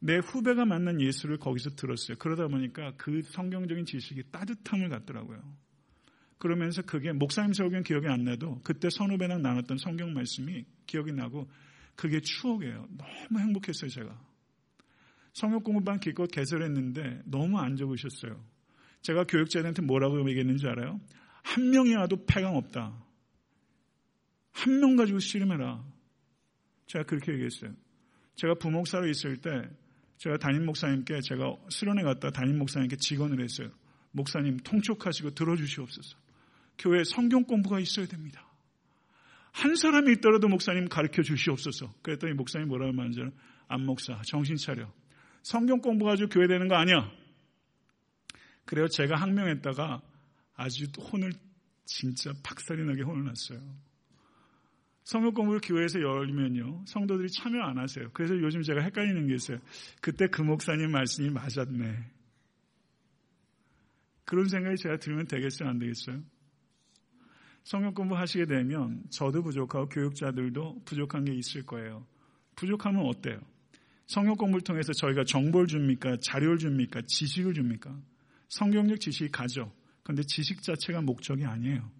[0.00, 2.16] 내 후배가 만난 예수를 거기서 들었어요.
[2.18, 5.42] 그러다 보니까 그 성경적인 지식이 따뜻함을 갖더라고요.
[6.38, 11.50] 그러면서 그게 목사님 설교는 기억이 안 나도 그때 선후배랑 나눴던 성경 말씀이 기억이 나고
[11.96, 12.86] 그게 추억이에요.
[12.96, 14.27] 너무 행복했어요, 제가.
[15.32, 18.42] 성역 공부반 기껏 개설했는데 너무 안 적으셨어요.
[19.02, 21.00] 제가 교육자들한테 뭐라고 얘기했는지 알아요?
[21.42, 23.04] 한 명이 와도 폐강 없다.
[24.52, 25.84] 한 명 가지고 씨름해라.
[26.86, 27.72] 제가 그렇게 얘기했어요.
[28.34, 29.50] 제가 부목사로 있을 때
[30.16, 33.70] 제가 담임 목사님께 제가 수련회 갔다 담임 목사님께 직언을 했어요.
[34.10, 36.16] 목사님 통촉하시고 들어주시옵소서.
[36.78, 38.44] 교회 성경 공부가 있어야 됩니다.
[39.52, 41.92] 한 사람이 있더라도 목사님 가르쳐 주시옵소서.
[42.02, 43.20] 그랬더니 목사님 뭐라고 말하는지
[43.68, 44.90] 안 목사 정신 차려.
[45.48, 47.10] 성경 공부 가지고 교회 되는 거 아니야.
[48.66, 48.86] 그래요.
[48.86, 50.02] 제가 항명했다가
[50.54, 51.32] 아주 혼을
[51.86, 53.58] 진짜 박살이 나게 혼을 났어요.
[55.04, 56.84] 성경 공부를 교회에서 열면요.
[56.86, 58.10] 성도들이 참여 안 하세요.
[58.12, 59.58] 그래서 요즘 제가 헷갈리는 게 있어요.
[60.02, 61.96] 그때 그 목사님 말씀이 맞았네.
[64.26, 65.70] 그런 생각이 제가 들면 되겠어요?
[65.70, 66.22] 안 되겠어요?
[67.64, 72.06] 성경 공부 하시게 되면 저도 부족하고 교육자들도 부족한 게 있을 거예요.
[72.54, 73.40] 부족하면 어때요?
[74.08, 76.16] 성경 공부를 통해서 저희가 정보를 줍니까?
[76.22, 77.02] 자료를 줍니까?
[77.06, 77.94] 지식을 줍니까?
[78.48, 79.70] 성경적 지식이 가죠.
[80.02, 81.92] 그런데 지식 자체가 목적이 아니에요.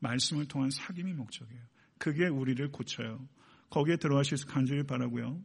[0.00, 1.62] 말씀을 통한 사귐이 목적이에요.
[1.98, 3.26] 그게 우리를 고쳐요.
[3.70, 5.40] 거기에 들어가실 수 간절히 바라고요.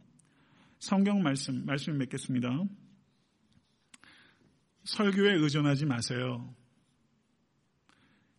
[0.80, 2.64] 성경 말씀, 말씀 맺겠습니다.
[4.86, 6.52] 설교에 의존하지 마세요.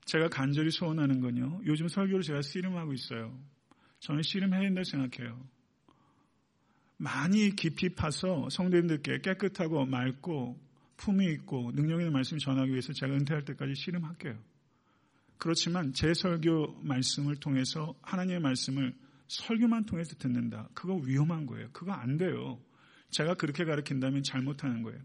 [0.05, 1.61] 제가 간절히 소원하는 건요.
[1.65, 3.41] 요즘 설교를 제가 씨름하고 있어요.
[4.01, 5.60] 저는 씨름해야 된다고 생각해요.
[7.01, 10.61] 많이 깊이 파서 성도님들께 깨끗하고 맑고
[10.99, 14.37] 품이 있고 능력 있는 말씀을 전하기 위해서 제가 은퇴할 때까지 씨름할게요.
[15.39, 18.95] 그렇지만 제 설교 말씀을 통해서 하나님의 말씀을
[19.29, 20.69] 설교만 통해서 듣는다.
[20.75, 21.71] 그거 위험한 거예요.
[21.73, 22.61] 그거 안 돼요.
[23.09, 25.01] 제가 그렇게 가르친다면 잘못하는 거예요.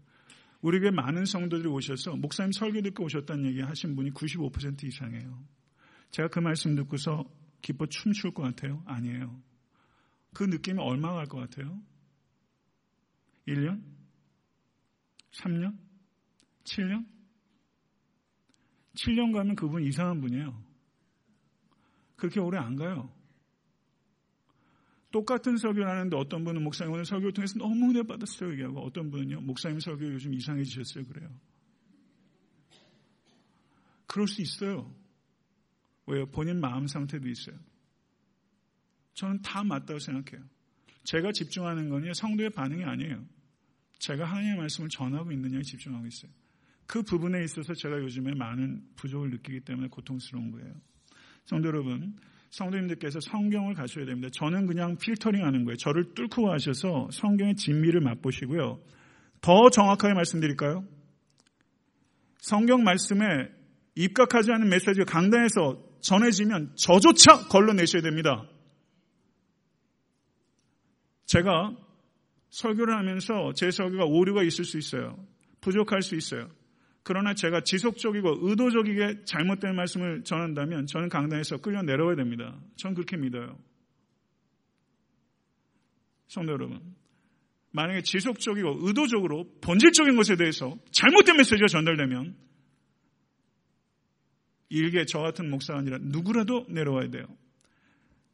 [0.60, 5.42] 우리 교회 많은 성도들이 오셔서 목사님 설교 듣고 오셨다는 얘기 하신 분이 95% 이상이에요.
[6.10, 7.24] 제가 그 말씀 듣고서
[7.62, 8.82] 기뻐 춤출 것 같아요?
[8.84, 9.45] 아니에요.
[10.36, 11.80] 그 느낌이 얼마 갈 것 같아요?
[13.48, 13.82] 1년?
[15.32, 15.78] 3년?
[16.64, 17.06] 7년?
[18.96, 20.62] 7년 가면 그분 이상한 분이에요.
[22.16, 23.10] 그렇게 오래 안 가요.
[25.10, 29.40] 똑같은 설교를 하는데 어떤 분은 목사님 오늘 설교를 통해서 너무 은혜 받았어요 얘기하고 어떤 분은요
[29.40, 31.30] 목사님 설교 요즘 이상해지셨어요 그래요.
[34.06, 34.94] 그럴 수 있어요.
[36.06, 36.26] 왜요?
[36.26, 37.58] 본인 마음 상태도 있어요.
[39.16, 40.46] 저는 다 맞다고 생각해요.
[41.04, 43.24] 제가 집중하는 건요 성도의 반응이 아니에요.
[43.98, 46.30] 제가 하나님의 말씀을 전하고 있느냐에 집중하고 있어요.
[46.86, 50.72] 그 부분에 있어서 제가 요즘에 많은 부족을 느끼기 때문에 고통스러운 거예요.
[51.46, 52.16] 성도 여러분,
[52.50, 54.28] 성도님들께서 성경을 가셔야 됩니다.
[54.32, 55.76] 저는 그냥 필터링 하는 거예요.
[55.76, 58.80] 저를 뚫고 가셔서 성경의 진미를 맛보시고요.
[59.40, 60.84] 더 정확하게 말씀드릴까요?
[62.38, 63.24] 성경 말씀에
[63.94, 68.46] 입각하지 않은 메시지가 강단에서 전해지면 저조차 걸러내셔야 됩니다.
[71.26, 71.76] 제가
[72.50, 75.18] 설교를 하면서 제 설교가 오류가 있을 수 있어요.
[75.60, 76.48] 부족할 수 있어요.
[77.02, 82.58] 그러나 제가 지속적이고 의도적이게 잘못된 말씀을 전한다면 저는 강단에서 끌려 내려와야 됩니다.
[82.76, 83.56] 전 그렇게 믿어요.
[86.26, 86.80] 성도 여러분,
[87.70, 92.34] 만약에 지속적이고 의도적으로 본질적인 것에 대해서 잘못된 메시지가 전달되면
[94.70, 97.26] 일개 저 같은 목사가 아니라 누구라도 내려와야 돼요.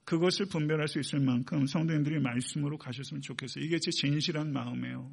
[0.05, 3.65] 그것을 분별할 수 있을 만큼 성도님들이 말씀으로 가셨으면 좋겠어요.
[3.65, 5.13] 이게 제 진실한 마음이에요.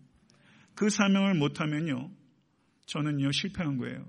[0.76, 2.12] 그 사명을 못하면요.
[2.86, 4.06] 저는요, 실패한 거예요.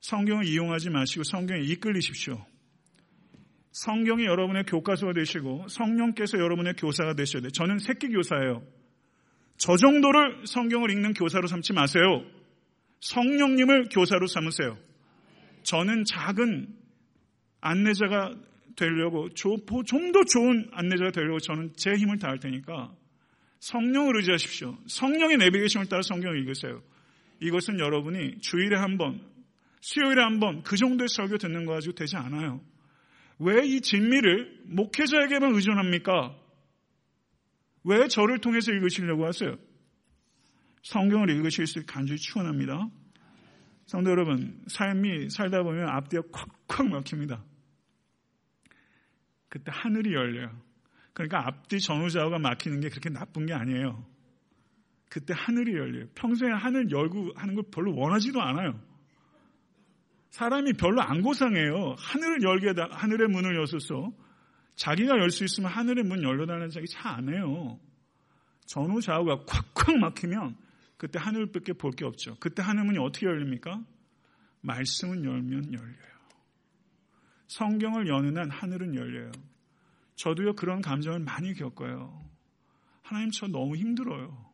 [0.00, 2.44] 성경을 이용하지 마시고 성경에 이끌리십시오.
[3.72, 7.50] 성경이 여러분의 교과서가 되시고 성령께서 여러분의 교사가 되셔야 돼요.
[7.50, 8.64] 저는 새끼 교사예요.
[9.56, 12.24] 저 정도를 성경을 읽는 교사로 삼지 마세요.
[13.00, 14.78] 성령님을 교사로 삼으세요.
[15.62, 16.74] 저는 작은
[17.60, 18.34] 안내자가
[18.78, 19.58] 되려고 좀
[20.12, 22.94] 더 좋은 안내자가 되려고 저는 제 힘을 다할 테니까
[23.60, 24.78] 성령을 의지하십시오.
[24.86, 26.80] 성령의 내비게이션을 따라 성경을 읽으세요.
[27.40, 29.20] 이것은 여러분이 주일에 한 번,
[29.80, 32.60] 수요일에 한 번 그 정도의 설교 듣는 거 가지고 되지 않아요.
[33.40, 36.34] 왜 이 진미를 목회자에게만 의존합니까?
[37.84, 39.56] 왜 저를 통해서 읽으시려고 하세요?
[40.82, 42.88] 성경을 읽으실 수 간절히 추원합니다.
[43.86, 46.22] 성도 여러분, 삶이 살다 보면 앞뒤가
[46.68, 47.42] 콱콱 막힙니다.
[49.48, 50.50] 그때 하늘이 열려요.
[51.12, 54.04] 그러니까 앞뒤 전후좌우가 막히는 게 그렇게 나쁜 게 아니에요.
[55.10, 56.06] 그때 하늘이 열려요.
[56.14, 58.80] 평소에 하늘 열고 하는 걸 별로 원하지도 않아요.
[60.30, 61.96] 사람이 별로 안 고상해요.
[61.98, 64.12] 하늘을 열게, 하늘의 문을 여서서
[64.76, 67.80] 자기가 열 수 있으면 하늘의 문 열려달라는 자기 잘 안 해요.
[68.66, 70.56] 전후 좌우가 콱콱 막히면
[70.98, 72.36] 그때 하늘밖에 볼 게 없죠.
[72.38, 73.82] 그때 하늘 문이 어떻게 열립니까?
[74.60, 76.07] 말씀은 열면 열려요.
[77.48, 79.32] 성경을 여는 한 하늘은 열려요.
[80.14, 82.22] 저도요 그런 감정을 많이 겪어요.
[83.02, 84.46] 하나님 저 너무 힘들어요.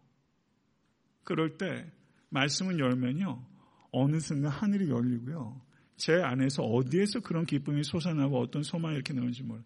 [1.24, 1.90] 그럴 때
[2.28, 3.44] 말씀을 열면요.
[3.90, 5.60] 어느 순간 하늘이 열리고요.
[5.96, 9.64] 제 안에서 어디에서 그런 기쁨이 솟아나고 어떤 소망이 이렇게 나오는지 몰라요.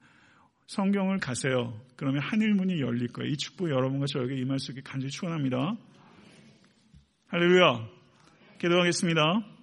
[0.66, 1.80] 성경을 가세요.
[1.96, 3.30] 그러면 하늘 문이 열릴 거예요.
[3.30, 5.76] 이 축복 여러분과 저에게 수 있게 간절히 축원합니다.
[7.28, 7.88] 할렐루야.
[8.58, 9.57] 기도하겠습니다.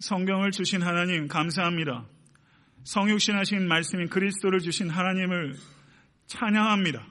[0.00, 2.06] 성경을 주신 하나님 감사합니다.
[2.84, 5.54] 성육신하신 말씀인 그리스도를 주신 하나님을
[6.26, 7.04] 찬양합니다.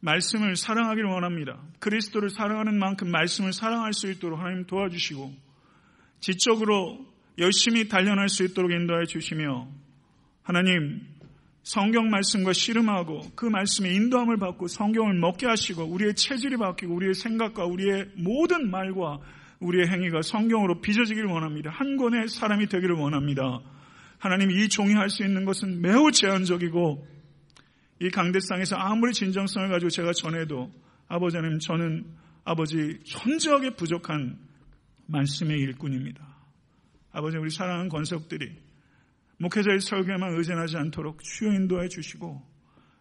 [0.00, 1.62] 말씀을 사랑하기를 원합니다.
[1.78, 5.32] 그리스도를 사랑하는 만큼 말씀을 사랑할 수 있도록 하나님 도와주시고
[6.18, 7.06] 지적으로
[7.38, 9.68] 열심히 단련할 수 있도록 인도해 주시며
[10.42, 11.06] 하나님
[11.62, 17.66] 성경 말씀과 씨름하고 그 말씀의 인도함을 받고 성경을 먹게 하시고 우리의 체질이 바뀌고 우리의 생각과
[17.66, 19.20] 우리의 모든 말과
[19.60, 21.70] 우리의 행위가 성경으로 빚어지기를 원합니다.
[21.70, 23.60] 한 권의 사람이 되기를 원합니다.
[24.18, 27.06] 하나님 이 종이 할 수 있는 것은 매우 제한적이고
[28.00, 30.70] 이 강대상에서 아무리 진정성을 가지고 제가 전해도
[31.08, 32.06] 아버지 하나님 저는
[32.44, 34.38] 아버지 천저하게 부족한
[35.06, 36.26] 말씀의 일꾼입니다.
[37.12, 38.56] 아버지 우리 사랑하는 권석들이
[39.38, 42.42] 목회자의 설교에만 의존하지 않도록 주여 인도해 주시고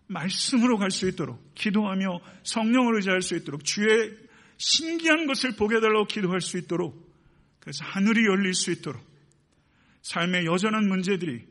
[0.08, 4.16] 말씀으로 갈 수 있도록 기도하며 성령을 의지할 수 있도록 주의
[4.58, 7.08] 신기한 것을 보게 달라고 기도할 수 있도록
[7.60, 9.06] 그래서 하늘이 열릴 수 있도록
[10.02, 11.46] 삶의 여전한 문제들이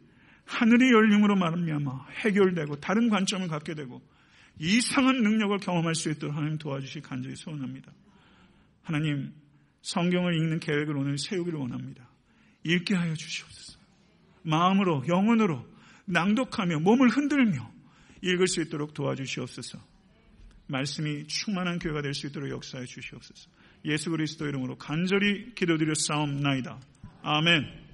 [0.45, 4.01] 하늘이 열림으로 말미암아 해결되고 다른 관점을 갖게 되고
[4.59, 7.93] 이상한 능력을 경험할 수 있도록 하나님 도와주시 간절히 소원합니다.
[8.83, 9.33] 하나님
[9.83, 12.09] 성경을 읽는 계획을 오늘 세우기를 원합니다.
[12.65, 13.79] 읽게 하여 주시옵소서.
[14.43, 15.67] 마음으로 영혼으로
[16.07, 17.71] 낭독하며 몸을 흔들며
[18.23, 19.79] 읽을 수 있도록 도와주시옵소서.
[20.69, 23.49] 말씀이 충만한 교회가 될 수 있도록 역사해 주시옵소서.
[23.85, 26.81] 예수 그리스도 이름으로 간절히 기도드려 싸움나이다.
[27.23, 27.86] 아멘.